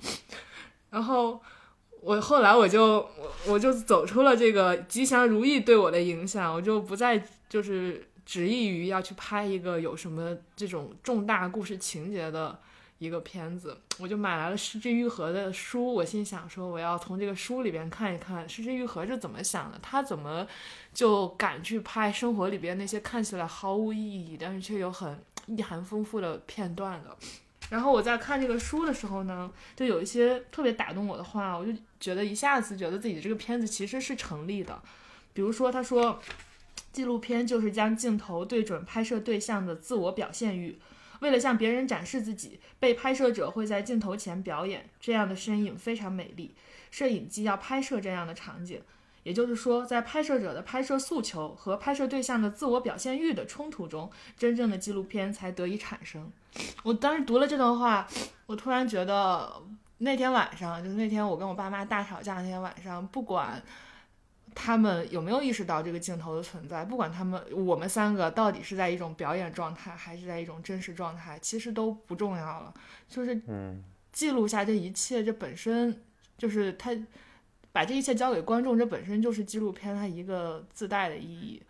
[0.91, 1.41] 然后
[2.01, 12.59] 我后来我就我我就走出了这个吉祥如意对我的影响，我就不再就是执意于要去拍一个有什么这种重大故事情节的。
[12.99, 15.93] 一个片子，我就买来了失之愈合的书。
[15.93, 20.45] 我心想说，我要从这个书里边看一看失之愈合是怎么想的，他怎么
[20.93, 27.17] 就敢去拍生活里边那些看起来毫无意义，但是却有很意涵丰富的片段的。
[27.69, 34.81] 然后我在看这个书的时候呢，就有一些特别打动我的话，我就觉得一下子觉得自己这个片子其实是成立的。
[35.33, 36.19] 比如说，他说，
[36.91, 40.77] 纪录片就是将镜头对准拍摄对象的自我表现欲。
[41.19, 46.53] 为了向别人展示自己，被拍摄者会在镜头前表演，这样的身影非常美丽。
[46.91, 48.81] 摄影机要拍摄这样的场景，
[49.23, 56.31] 也就是说，在拍摄者的拍摄诉求和拍摄对象的自我表现欲的冲突中，真正的纪录片才得以产生。
[56.83, 58.07] 我当时读了这段话，
[58.47, 59.61] 我突然觉得
[59.99, 63.61] 那天晚上，就是那天我跟我爸妈大吵架那天晚上，不管。
[64.55, 66.83] 他们有没有意识到这个镜头的存在？
[66.83, 72.73] 不管他们我们三个到底是在一种表演状态，还是在一种真实状态，其实都不重要了。
[73.07, 73.41] 就是
[74.11, 76.01] 记录下这一切，这本身
[76.37, 76.91] 就是他
[77.71, 81.61] 把这一切交给观众，这本身就是纪录片它一个自带的意义。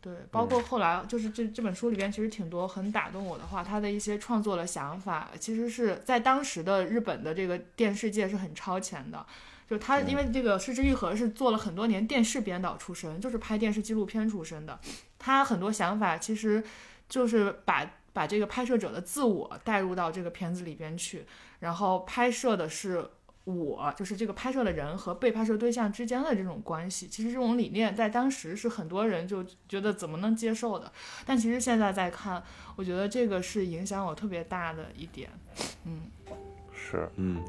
[0.00, 9.26] 对，包括后来就是这这本书里边其实挺多很打动我的话，他的一些创作的想法，其实是在当时的日本的这个电视界是很超前的。
[9.68, 14.78] 就他，因为这个失之愈合是做了很多年电视编导出身，就是拍电视纪录片出身的。
[15.18, 16.64] 他很多想法其实
[17.08, 21.26] 就是把把这个拍摄者的自我带入到这个片子里边去，
[21.58, 23.06] 然后拍摄的是
[23.44, 27.06] 我，就是这个拍摄的人和被拍摄对象之间的这种关系。
[27.06, 30.90] 其实这种理念在当时是很多人就觉得怎么能接受的，
[31.26, 32.42] 但其实现在再看，
[32.76, 35.28] 我觉得这个是影响我特别大的一点。
[35.84, 36.10] 嗯，
[36.72, 37.42] 是，嗯。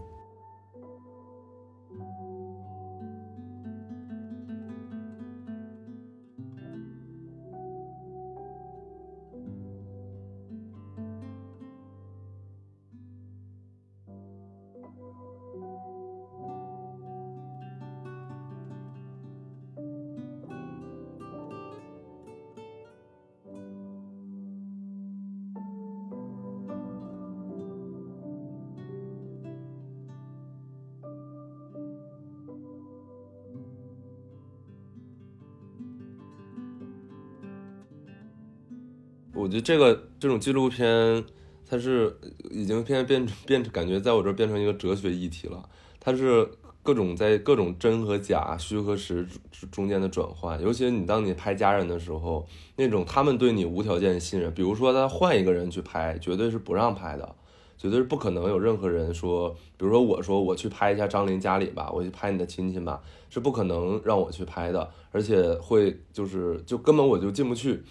[39.49, 41.25] 我觉得这个这种纪录片，
[41.67, 42.15] 它是
[42.51, 45.67] 已经变变变感觉在我这儿变成一个哲学议题了。
[45.99, 46.47] 它是
[46.83, 49.27] 各种在各种真和假、虚和实
[49.71, 50.61] 中间的转换。
[50.61, 57.35] 尤其你当你拍家人的时候，那种他们对你无条件信任，比如说他换一个人去拍，绝对是不让拍的，
[57.75, 67.81] 绝对是不可能有任何人说，比如说我说我去拍一下张琳家里吧，我去拍你的亲戚吧，是不可能让我去拍的，而且会就是就根本我就进不去。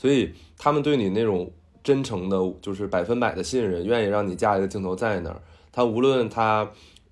[0.00, 1.50] 所以他们对你那种
[1.84, 5.42] 真诚的，就是百分百的信任，愿意让你架一个镜头在那儿。
[5.70, 6.70] 他无论他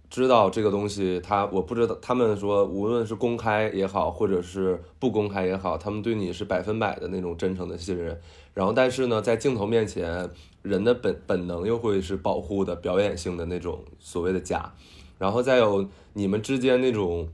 [0.08, 8.18] 知道这个东西，他我不知道，他们说无论是公开也好，或者是不公开也好，他们对你是百分百的那种真诚的信任。
[8.54, 10.30] 然后，但是呢，在镜头面前，
[10.62, 14.72] 人的本本能又会是保护的、表演性的那种所谓的假。
[15.18, 17.28] 然后再有你们之间那种。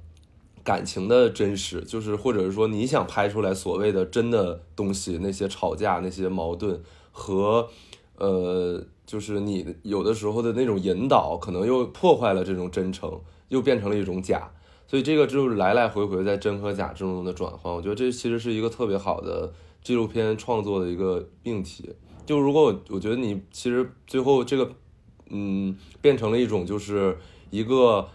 [0.65, 7.69] 感情的真实，就是或者是说你想拍出来所谓的真的东西，那些吵架、那些矛盾和，
[8.17, 14.51] 呃，就是你有的时候的那种引导，可能又破坏了这种真诚，又变成了一种假。
[14.87, 17.73] 所以这个就是来来回回在真和假之中的转换。
[17.73, 21.91] 我觉得这其实是一个特别好的纪录片创作的一个命题。
[22.25, 24.71] 就如果我我觉得你其实最后这个，
[25.31, 27.19] 嗯，变成了一种就是
[27.51, 28.09] 一个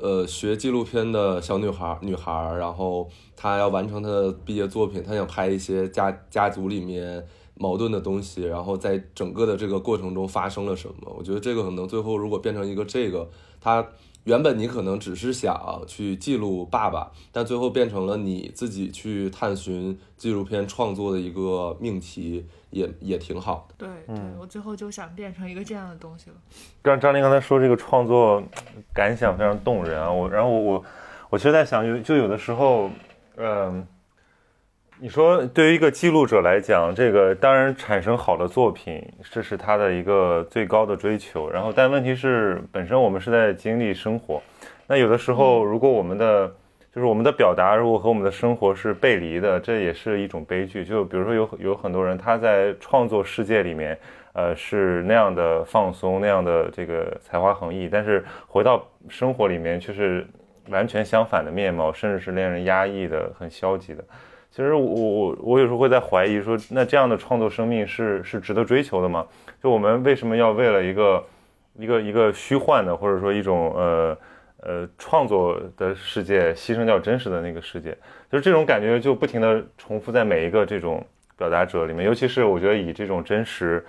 [0.00, 11.12] 呃学纪录片的小女孩儿女孩儿，然后她要完成她的毕业作品，她想拍一些家家族里面矛盾的东西，然后在整个的这个过程中发生了什么？
[11.18, 13.28] 我觉得这个可能最后如果变成一个这个，
[13.60, 13.86] 她
[14.28, 23.74] 原本你可能只是想去记录爸爸，但最后变成了你自己去探寻纪录片创作的一个命题，也也挺好的。
[23.78, 26.36] 对对，我最后就想变成一个这样的东西了。
[26.82, 28.42] 刚张琳刚才说这个创作
[28.92, 30.84] 感想非常动人啊，我然后我我
[31.30, 32.90] 我其实在想，有就有的时候，
[33.36, 33.86] 嗯、
[35.00, 41.48] 你说对于一个记录者来讲，这个当然产生好的作品，这是他的一个最高的追求。
[41.48, 44.42] 然后，但问题是，本身我们是在经历生活，
[44.88, 46.48] 那有的时候，如果我们的
[46.92, 50.84] 就是我们的表达，如果和我们的生活是背离的，这也是一种悲剧。
[50.84, 53.96] 就比如说有有很多人他在创作世界里面，
[54.32, 60.26] 呃，是那样的放松，那样的这个才华横溢，但是回到生活里面却是
[60.70, 64.02] 完全相反的面貌，甚至是令人压抑的、很消极的。
[64.50, 69.26] 其实我我我有时候会在怀疑说，那这样的创作生命是是值得追求的吗？
[69.62, 71.24] 就我们为什么要为了一个
[71.78, 74.18] 一个一个虚幻的，或者说一种呃
[74.62, 77.96] 呃创作的世界，牺牲掉真实的那个世界？
[78.30, 81.04] 就是这种感觉就不停的重复在每一个这种
[81.36, 83.84] 表达者里面，尤其是我觉得以这种真实。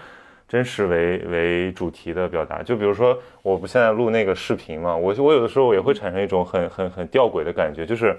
[0.49, 8.17] 真实为为主题的表达，就比如说，我不现在录那个视频嘛，我我有的时候也会产生一种很很很吊诡的感觉，就是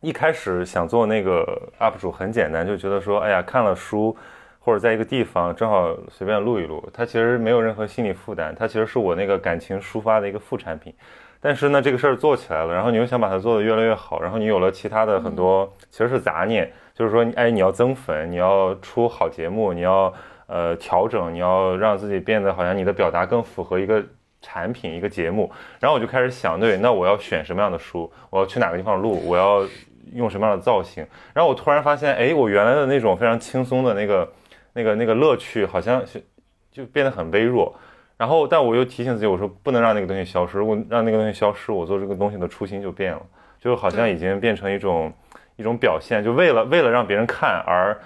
[0.00, 1.44] 一开始想做那个
[1.80, 4.16] UP 主很简单，就觉得说，哎呀，看了书
[4.60, 10.94] 或者在一个地方正好随便录一录，它其实没有任何心理负担，它其实是我那个感情抒发的一个副产品。
[11.40, 20.12] 但是呢，这个事儿做起来了，然后你又想把它做得越来越好，然后你有了其他的很多其实是杂念，就是说，哎，你要增粉，你要出好节目，你要
[20.46, 24.04] 呃调整，你要让自己变得好像你的表达更符合一个
[24.42, 29.64] 产品一个节目，然后我就开始想，对，那我要选什么样的书，我要去哪个地方录，我要
[30.14, 34.32] 用什么样的造型，然后我突然发现，哎，我原来的那种非常轻松的那个
[34.72, 36.24] 那个那个乐趣，好像是
[36.70, 37.74] 就变得很微弱。
[38.16, 40.58] 然后，但我又提醒自己，我说不能让那个东西消失。
[40.58, 43.22] 如果让那个东西消失，我做这个东西的初心就变了，
[43.60, 45.12] 就好像已经变成一种
[45.54, 47.96] 一种表现，就为了为了让别人看而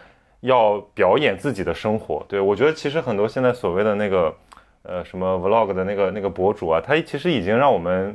[0.40, 2.22] 要表演自己的生活。
[2.28, 4.34] 对我觉得，其实很多现在所谓的那个
[4.82, 8.14] 呃什么 vlog 的那个那个博主啊，他其实已经让我们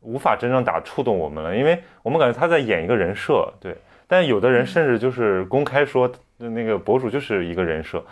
[0.00, 3.76] 无法真正打触动我们了，因为我们感觉他在演一个人设，对。
[4.06, 8.02] 但有的人甚至就是公开说，那个博主就是一个人设。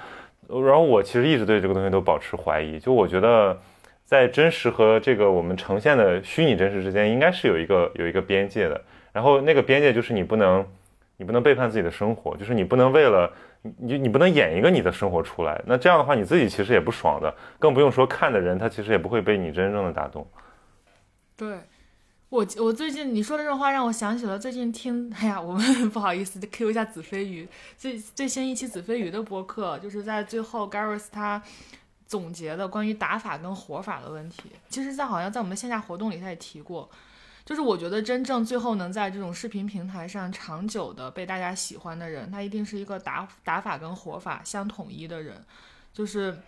[0.49, 3.59] 然后我其实一直对这个东西都保持怀疑，就我觉得，
[4.05, 8.79] 在真实和这个我们呈现的虚拟真实之间，应该是有一个有一个边界的。
[9.11, 10.63] 然后那个边界就是你不能，
[11.17, 13.33] 你不能背叛自己的生活，就是你不能为了
[13.79, 15.59] 你你不能演一个你的生活出来。
[15.65, 20.27] 那这样的话，你自己其实也不爽的，更不用说看的人，他其实也不会被你真正的打动。
[21.39, 21.49] 对。
[22.37, 31.43] 我我最近你说的这种话让我想起了最近听，哎呀，我们 不好意思 Q 一下子飞鱼最最新一期子飞鱼的播客，就是在最后 Gareth 他
[32.07, 34.51] 总结的关于打法跟活法的问题。
[34.69, 36.91] 其实，在好像在我们线下活动里他也提过，
[37.43, 45.43] 就是我觉得真正最后能在这种视频平台上长久的被大家喜欢的人，他一定是一个打打法跟活法相统一的人，
[45.95, 46.39] 就是。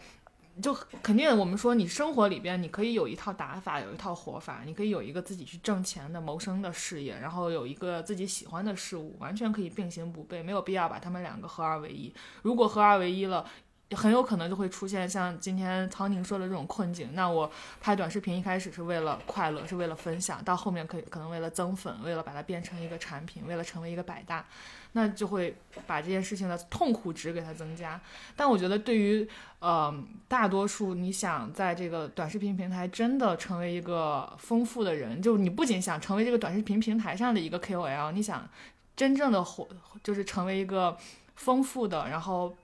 [0.60, 12.12] 就肯定，我们说你生活里边，你可以有一套打法，有一套活法，你可以有一个自己去挣钱的谋生的事业，然后有一个自己喜欢的事物，完全可以并行不悖，没有必要把他们两个合二为一。
[12.42, 13.44] 如果合二为一了，
[13.92, 17.14] 很有可能就会出现像今天曹宁说的这种困境。
[17.14, 24.44] 那我拍短视频一开始是为了快乐，是为了分享，到后面可以可能为了增粉，为了把它变成一个产品，为了成为一个百大。
[24.92, 25.54] 那就会
[25.86, 28.00] 把这件事情的痛苦值给它增加。
[28.34, 29.94] 但我觉得，对于呃
[30.26, 38.48] 大多数你想在这个短视频平台真的成为一个丰富的人，就你不仅想成为这个短视频平台上的一个 KOL，你想
[38.96, 39.68] 真正的活，
[40.02, 40.96] 就是成为一个
[41.36, 42.56] 丰富的，然后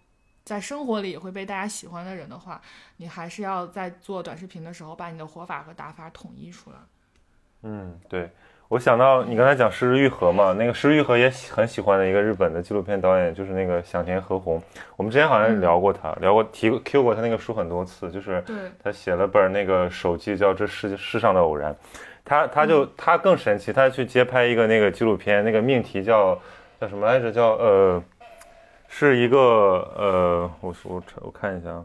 [0.45, 2.61] 在生活里也会被大家喜欢的人的话，
[2.99, 6.77] 你还是要在做短视频的时候，把你的活法和打法统一出来。
[7.63, 8.31] 嗯，对。
[8.69, 14.61] 我想到你刚才讲失之愈合嘛，那个失之愈合也很喜欢的一个日本的纪录片导演，就是那个响田和宏。
[14.97, 18.43] 我们之前好像聊过他，聊过提过 Q 过他那个书很多次，就是
[18.83, 21.73] 他写了本那个手记叫《这世世上的偶然》，
[22.25, 26.37] 他他就他更神奇，他去接拍一个那个纪录片，那个命题叫
[26.81, 27.31] 叫什么来着？
[27.31, 28.03] 叫呃，
[28.97, 29.39] 是一个
[29.97, 31.85] 呃，我我我看一下啊，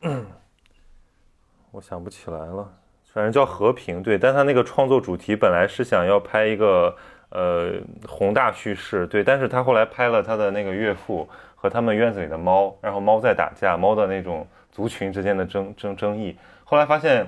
[1.70, 2.66] 我想不起来了。
[3.12, 6.96] 反正叫和平，对，但他那个创作主题本来是想要拍一个，
[7.28, 7.74] 呃
[8.08, 9.22] 宏大叙事，对。
[9.22, 16.34] 但是他后来拍了他的那个岳父和他们院子里的猫，然后猫在打架，猫的那种族群之间的争争争议。
[16.64, 17.26] 后来发现，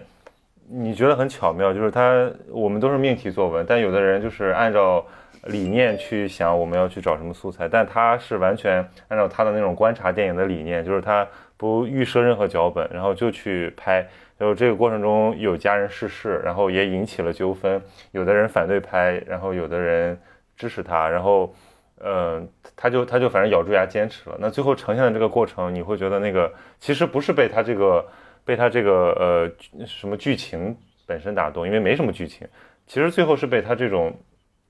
[0.71, 5.05] 你觉得很巧妙，就是他我们都是命题作文，但有的人就是按照
[5.45, 8.77] 理念去想我们要去找什么素材，但他是完全
[9.09, 11.27] 按照他的那种观察电影的理念，就是他
[11.57, 14.07] 不预设任何脚本，然后就去拍。
[14.39, 17.81] 就这个过程中有家人逝世，然后也引起了纠纷，
[18.11, 20.21] 有的人反对拍，然后有的人
[20.57, 21.55] 支持他，然后，
[22.01, 22.43] 呃，
[22.75, 24.37] 他就他就反正咬住牙坚持了。
[24.41, 28.05] 那最后呈现的这个过程，你会觉得那个其实不是被他这个
[28.45, 30.77] 被他这个呃什么剧情
[31.07, 32.45] 本身打动，因为没什么剧情，
[32.89, 34.13] 其实最后是被他这种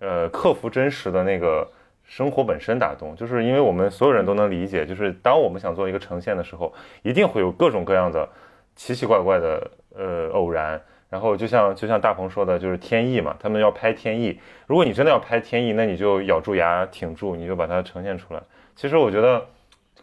[0.03, 1.67] 呃克服真实的那个
[2.05, 8.29] 生活本身打动，就是因为我们所有人都能理解，就是当我们想做一个呈现的时候，一定会有各种各样的。
[8.75, 10.81] 奇奇怪怪的呃偶然，
[11.11, 14.41] 然后就像就像大鹏说的，就是天意嘛，他们要拍天意。
[14.67, 18.41] 如果你真的要拍天意，那你就咬住牙挺住，你就把它呈现出来。
[18.75, 19.45] 其实我觉得，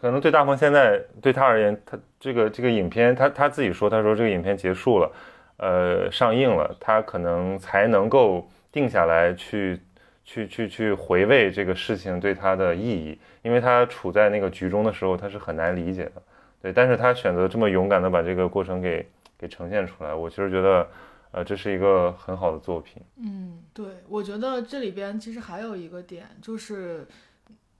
[0.00, 5.10] 可能对大鹏现在对他而言，他这个这个影片，他他自己说，他说这个影片结束了，
[5.56, 9.80] 呃上映了，他可能才能够定下来去
[10.24, 16.22] 去去去回味这个事情对他的意义，因为他处在那个局中的时候，他是很难理解的。
[16.62, 19.08] 对，但是他选择这么勇敢的把这个过程给
[19.38, 20.86] 给呈现出来，我其实觉得，
[21.30, 23.02] 呃，这是一个很好的作品。
[23.16, 27.06] 嗯，对，我觉得这里边其实还有一个点，就是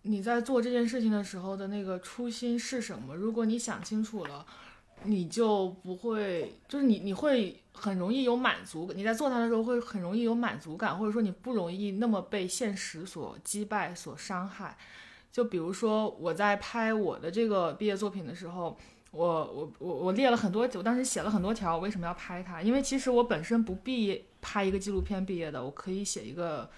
[0.02, 3.14] 你在做这件事情的时候的那个初心是什么？
[3.14, 4.46] 如果你想清楚了，
[5.04, 14.76] 你就不会，就是你你会很容易有满足，你在做它的时候会很容易有满足感，或者说你不容易那么被现实所击败、所伤害。
[15.32, 18.76] 就比如说我在拍我的这个毕业作品的时候，
[19.12, 22.60] 我我我我列了很多，我当时写了很多条，我为什么要拍它？
[22.60, 26.68] 因为其实我本身不毕业拍一个纪录片毕业的，我可以写一个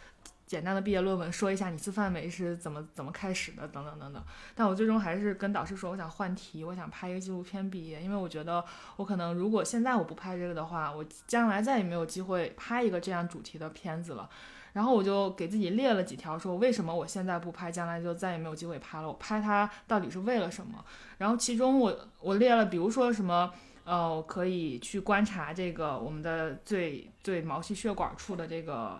[0.53, 4.22] 简单的毕业论文，说一下你自范围是怎么怎么开始的，等等等等。
[4.55, 8.62] 但我最终还是跟导师说，我想换题，我想拍一个纪录片毕业，因为我觉得
[8.96, 14.28] 我可能如果现在我不拍这个的话，我将来再也没有机会拍一个这样主题的片子了。
[14.74, 19.09] 然后我就给自己列了几条，说为什么我现在不拍，将来就再也没有机会拍了。
[19.09, 20.84] 我拍它到底是为了什么？
[21.16, 23.50] 然后其中我我列了，比如说什么，
[23.84, 28.98] 呃，我可以去观察这个我们的最最毛细血管处的这个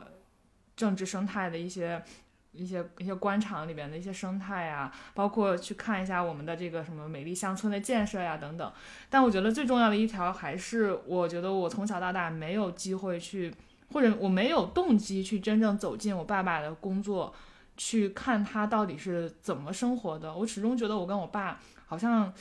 [0.83, 2.03] 政治生态的一些
[2.51, 8.73] 一些一些官场里边的一些生态呀，包括去看一下我们的这个什么美丽乡村的建设呀等等。
[9.09, 13.55] 但我觉得最重要的一条还是，我觉得我从小到大没有机会去。
[13.93, 17.31] 或者我没有动机去真正走进我爸爸的工作，
[17.77, 20.35] 去看他到底是怎么生活的。
[20.35, 22.33] 我始终觉得我跟我爸好像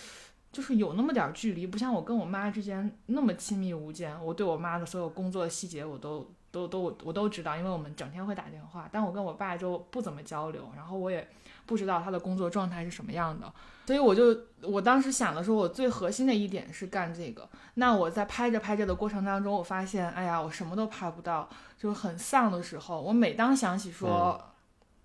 [0.50, 4.18] 就是有那么点距离，不像我跟我妈之间那么亲密无间。
[4.24, 8.88] 我对我妈的所有工作细节我都都都我都知道，因为我们整天会打电话。
[8.92, 11.28] 但我跟我爸就不怎么交流，然后我也
[11.66, 13.52] 不知道他的工作状态是什么样的。
[13.88, 17.50] 所以我就我当时想的说，我最核心的一点是干这个。
[17.74, 23.02] 那我在拍着拍着的过程当中，我发现，哎呀，我什么都拍不到，就很丧的时候。
[23.02, 24.40] 我每当想起说，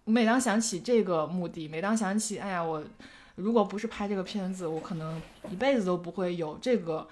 [0.05, 2.85] 每当想起这个目的，每当想起，哎呀，我
[3.37, 5.21] 如果不是拍这个片子，我可能
[5.51, 7.09] 一辈子都不会有这个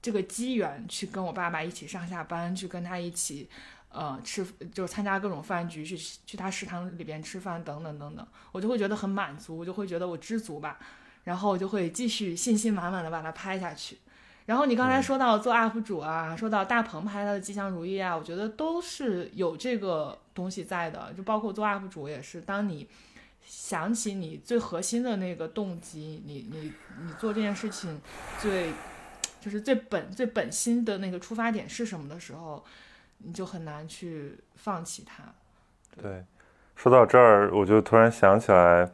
[0.00, 3.48] 这个机缘去跟我爸爸一起上下班，去跟他一起。
[3.90, 10.78] 呃，吃就是参加各种饭局，去去他食堂里边吃饭，等等等等，我就会觉得很满足，我就会觉得我知足吧，
[11.24, 13.96] 然后我就会继续信心满满的把它拍下去。
[14.44, 22.86] 然后你刚才说到做 UP 主啊，说到大鹏拍他的吉祥如意啊，我觉得都是有这个东西在的，就包括做 UP 主也是，当你
[23.42, 26.70] 想起你最核心的那个动机，你你
[27.02, 27.98] 你做这件事情
[28.38, 28.70] 最
[29.40, 32.64] 就是最本最本心的那个出发点是什么的时候。
[33.20, 35.24] 你就很难去放弃它。
[36.00, 36.24] 对，
[36.76, 38.88] 说到这儿，我就突然想起来，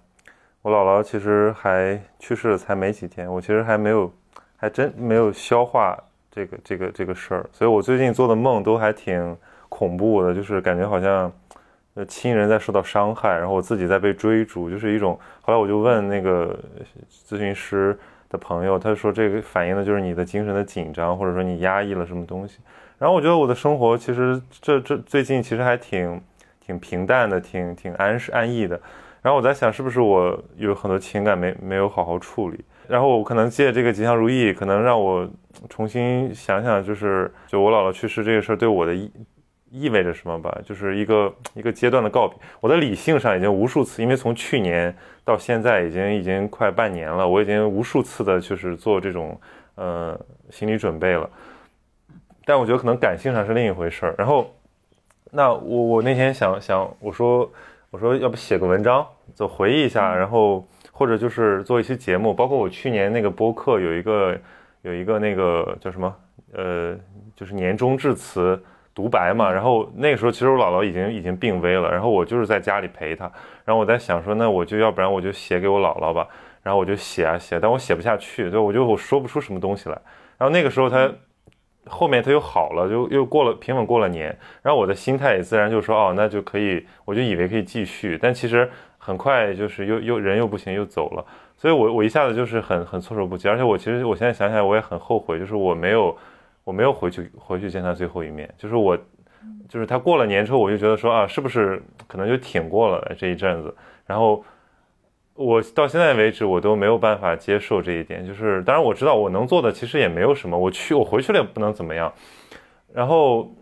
[0.62, 4.10] 我姥姥其实还去世了才没几天，我其实还没有，
[4.56, 5.94] 还真没有消化
[6.30, 9.36] 这个这个这个事儿，所以我最近做的梦都还挺
[9.68, 11.30] 恐怖的，就是感觉好像
[12.08, 15.20] 亲人在受到伤害，然后我自己在被追逐，就是一种。
[15.42, 16.58] 后来我就问那个
[17.28, 17.98] 咨询师
[18.36, 22.58] 朋友，他说这个反映的就是你的精神的紧张，或者说你压抑了什么东西。
[22.98, 26.20] 然后我觉得我的生活其实这这最近其实还挺
[26.60, 28.80] 挺平淡的，挺挺安安逸的。
[29.20, 32.64] 然后我在想，是不是我有很多情感没没有好好处理？
[32.86, 35.26] 然后我可能借这个吉祥如意，可能让我
[35.70, 38.94] 重新想想，就是就我姥姥去世这个事儿对我的
[39.74, 40.56] 意意味着什么吧？
[40.64, 42.38] 就是一个一个阶段的告别。
[42.60, 44.94] 我的理性上已经无数次，因为从去年
[45.24, 49.38] 到现在已经已经快半年了，我已经无数次的就是做这种
[49.74, 50.18] 呃
[50.50, 51.28] 心理准备了。
[52.44, 54.14] 但我觉得可能感性上是另一回事儿。
[54.16, 54.54] 然后，
[55.32, 57.50] 那我我那天想想，我说
[57.90, 64.38] 我说要不写个文章，就回忆一下，然后或者就是做一期节目，包括我去年那个播客有一个
[64.82, 66.14] 有一个那个叫什么
[66.52, 66.96] 呃，
[67.34, 68.62] 就是年终致辞
[68.94, 69.50] 独白嘛。
[69.50, 73.30] 然后那个时候其实我姥姥已经已经病危了，然后我就是在家里陪她。
[73.64, 76.26] 然后我在想说，那我就要不然我就写给我姥姥吧。
[76.62, 79.98] 然后我就写啊写，但我写不下去，就我就我说不出什么东西来。
[80.38, 81.12] 然后那个时候她
[81.86, 84.34] 后面她又好了，就又过了平稳过了年。
[84.62, 88.18] 然后我的心态也自然就说哦，那就可以，我就以为可以继续。
[88.20, 91.22] 但其实很快就是又又人又不行又走了，
[91.58, 93.46] 所以我我一下子就是很很措手不及。
[93.46, 96.16] 而且我其实我现在想起来我也很后悔，就是我没有
[96.64, 98.52] 我没有回去回去见他最后一面。
[98.58, 98.98] 就是我
[99.68, 103.74] 就是他过了年之后，我就觉得说啊，是不是可能就挺过了这一阵子，
[104.06, 104.44] 然后。
[105.36, 108.24] 我到现在为止，我都没有办法接受这一点。
[108.24, 110.56] 就是，当然我知道我能做的其实也没有什么。
[110.56, 112.12] 我去，我回去了也不能怎么样。
[112.92, 113.52] 然后，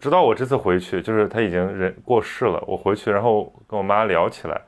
[0.00, 2.60] 直到我这次回去，就是他已经人过世了。
[2.66, 4.60] 我回去，然后跟我妈聊起来，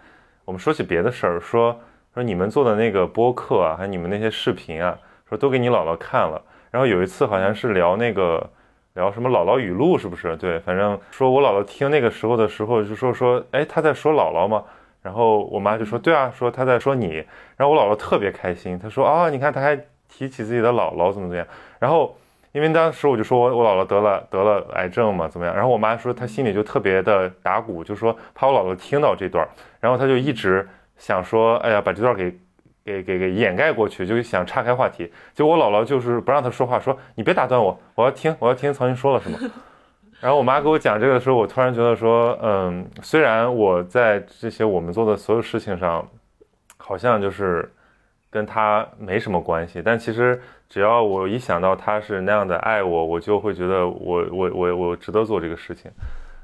[0.45, 1.77] 我们说起别的事儿，说
[2.14, 4.97] 说你们做的那个播客啊，还有你们那些视频啊，
[5.29, 6.41] 说都给你姥姥看了。
[6.71, 8.49] 然后有一次好像是聊那个
[8.95, 10.37] 聊什么姥姥语录，是不是？
[10.37, 14.62] 对，反正说我姥姥听那个时候的时候，就说说，哎，她在说姥姥吗？
[15.03, 17.25] 然后我妈就说：“对啊，说她在说你。”
[17.57, 19.75] 然后我姥姥特别开心，她说：“啊，你看她还
[20.09, 21.47] 提起自己的姥姥怎么怎么样。”
[21.81, 22.14] 然后
[22.53, 25.55] 因为当时我就说我我姥姥得了得了癌症嘛，怎么样？
[25.55, 29.49] 然后我妈说她心里就特别的打鼓，就说怕我姥姥听到这段，
[29.81, 30.68] 然后她就一直
[30.99, 32.39] 想说：“哎呀，把这段给
[32.91, 39.38] 给给给掩盖过去，就想岔开话题。”结果我姥姥就是不让她说话，说：“你别打断我，我要听，我要听曹云说了什么。
[40.20, 46.07] ”然后我妈给我讲这个的时候，我突然觉得说，嗯，虽然我在这些我们做的所有事情上，
[46.76, 47.70] 好像就是
[48.28, 55.91] 跟她没什么关系，但其实只要我一想到她是那样的爱我，我就会觉得我我我我值得做这个事情。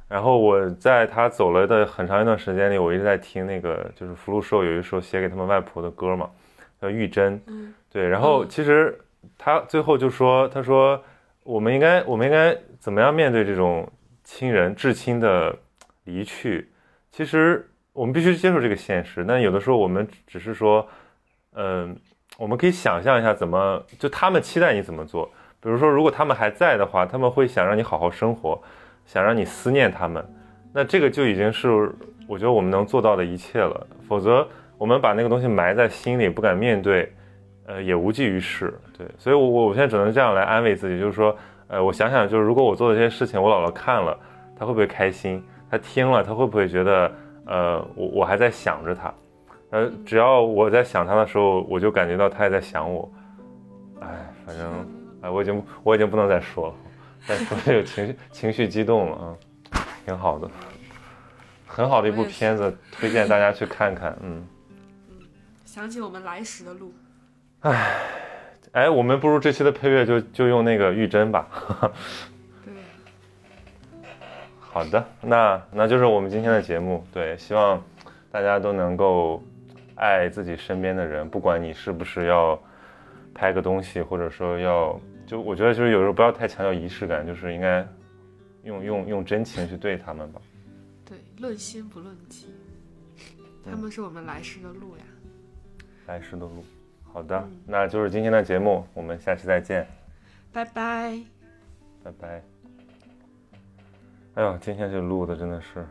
[0.09, 6.31] 然后我在他走了的很长一段时间里，我一直在听那个就是福禄寿有一首写给他们外婆的歌嘛，
[6.81, 7.39] 叫《玉珍》。
[7.47, 8.09] 嗯，对。
[8.09, 8.99] 然后其实
[9.37, 11.03] 他最后就说，他说
[11.43, 12.57] 我们应该，我们应该。
[12.79, 13.91] 怎么样面对这种
[14.23, 15.53] 亲人至亲的
[16.05, 16.71] 离去？
[17.11, 19.25] 其实我们必须接受这个现实。
[19.27, 20.87] 但有的时候我们只是说，
[21.55, 21.99] 嗯，
[22.39, 25.29] 我们可以想象一下怎么就他们期待你怎么做。
[25.61, 28.63] 比如说，如果他们还在的话，他们会想让你好好生活，
[29.07, 30.23] 想让你思念他们。
[30.75, 31.91] 那这个就已经是
[32.29, 33.87] 我觉得我们能做到的一切了。
[34.07, 34.47] 否则，
[34.77, 37.11] 我们把那个东西埋在心里，不敢面对，
[37.65, 38.79] 呃，也无济于事。
[38.99, 41.35] 对，所以，我我我现在只能这样来安慰自己，就是说。
[41.69, 44.17] 呃，我想想，就是如果我做的这些事情，我姥姥看了，
[44.57, 45.43] 她会不会开心？
[45.69, 47.13] 她听了，她会不会觉得，
[47.45, 49.13] 呃，我我还在想着她？
[49.71, 53.11] 呃，只要我在想她的时候，我就感觉到她也在想我。
[53.99, 54.07] 哎，
[54.47, 54.87] 反正，
[55.23, 56.75] 哎，我已经我已经不能再说了，
[57.27, 59.37] 再说有情绪 情绪激动了啊，
[60.05, 60.51] 挺好的，
[61.67, 64.17] 很好的一部片子，推荐大家去看看。
[64.23, 64.47] 嗯，
[65.65, 66.93] 想起我们来时的路。
[67.61, 67.97] 哎。
[68.73, 71.49] 哎，我们不如这期的配乐就就用那个玉珍吧。
[72.63, 72.75] 对，
[74.61, 77.03] 好的，那那就是我们今天的节目。
[77.11, 77.83] 对，希望
[78.31, 79.43] 大家都能够
[79.95, 82.61] 爱自己身边的人，不管你是不是要
[83.35, 87.87] 拍个东西，或者说要就我觉得就是有时候不要太强调仪式感，就是应该
[88.63, 90.41] 用用用真情去对他们吧。
[91.05, 92.47] 对，论心不论迹，
[93.65, 95.05] 他们是我们来时的路呀。
[96.07, 96.65] 来时的路。
[97.13, 99.87] 好的，那就是今天的节目，我们下期再见，
[100.53, 101.19] 拜拜，
[102.05, 102.43] 拜拜。
[104.35, 105.87] 哎呦，今天这录的真的是。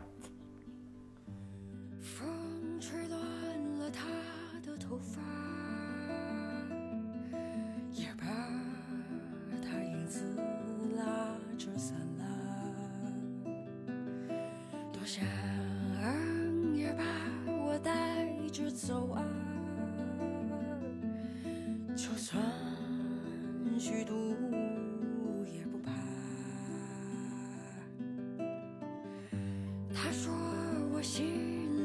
[31.06, 31.24] 心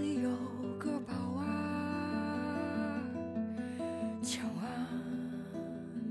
[0.02, 0.32] 里有
[0.80, 1.46] 个宝啊
[4.24, 4.64] 千万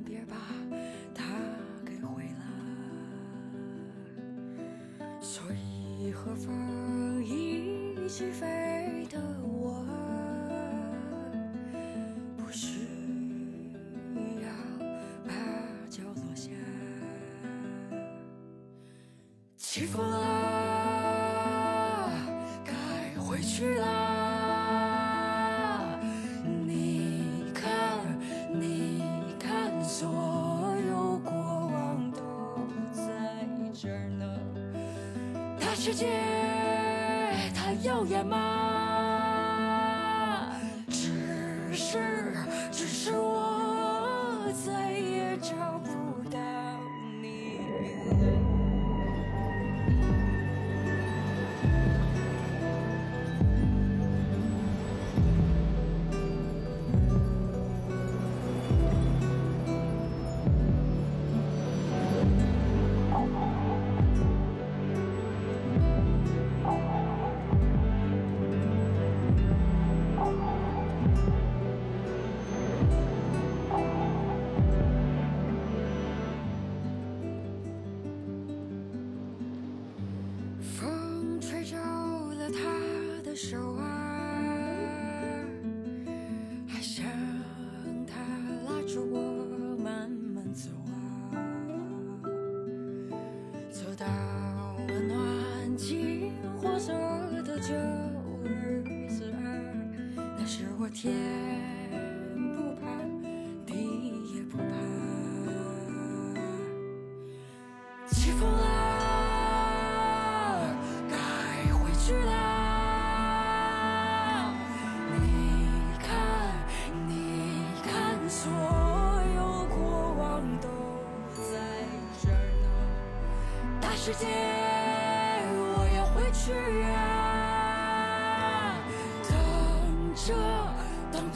[0.04, 0.36] 别把
[1.12, 1.24] 它
[1.84, 2.44] 给毁了
[5.20, 9.84] 所以和风一起飞的我
[12.38, 12.78] 不需
[14.40, 14.48] 要
[15.26, 15.32] 把
[15.90, 16.52] 脚落下
[19.56, 20.39] 起风了
[35.82, 36.08] 世界
[37.54, 38.79] 它耀眼吗？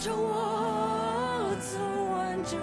[0.04, 1.78] 着我走
[2.12, 2.58] 完这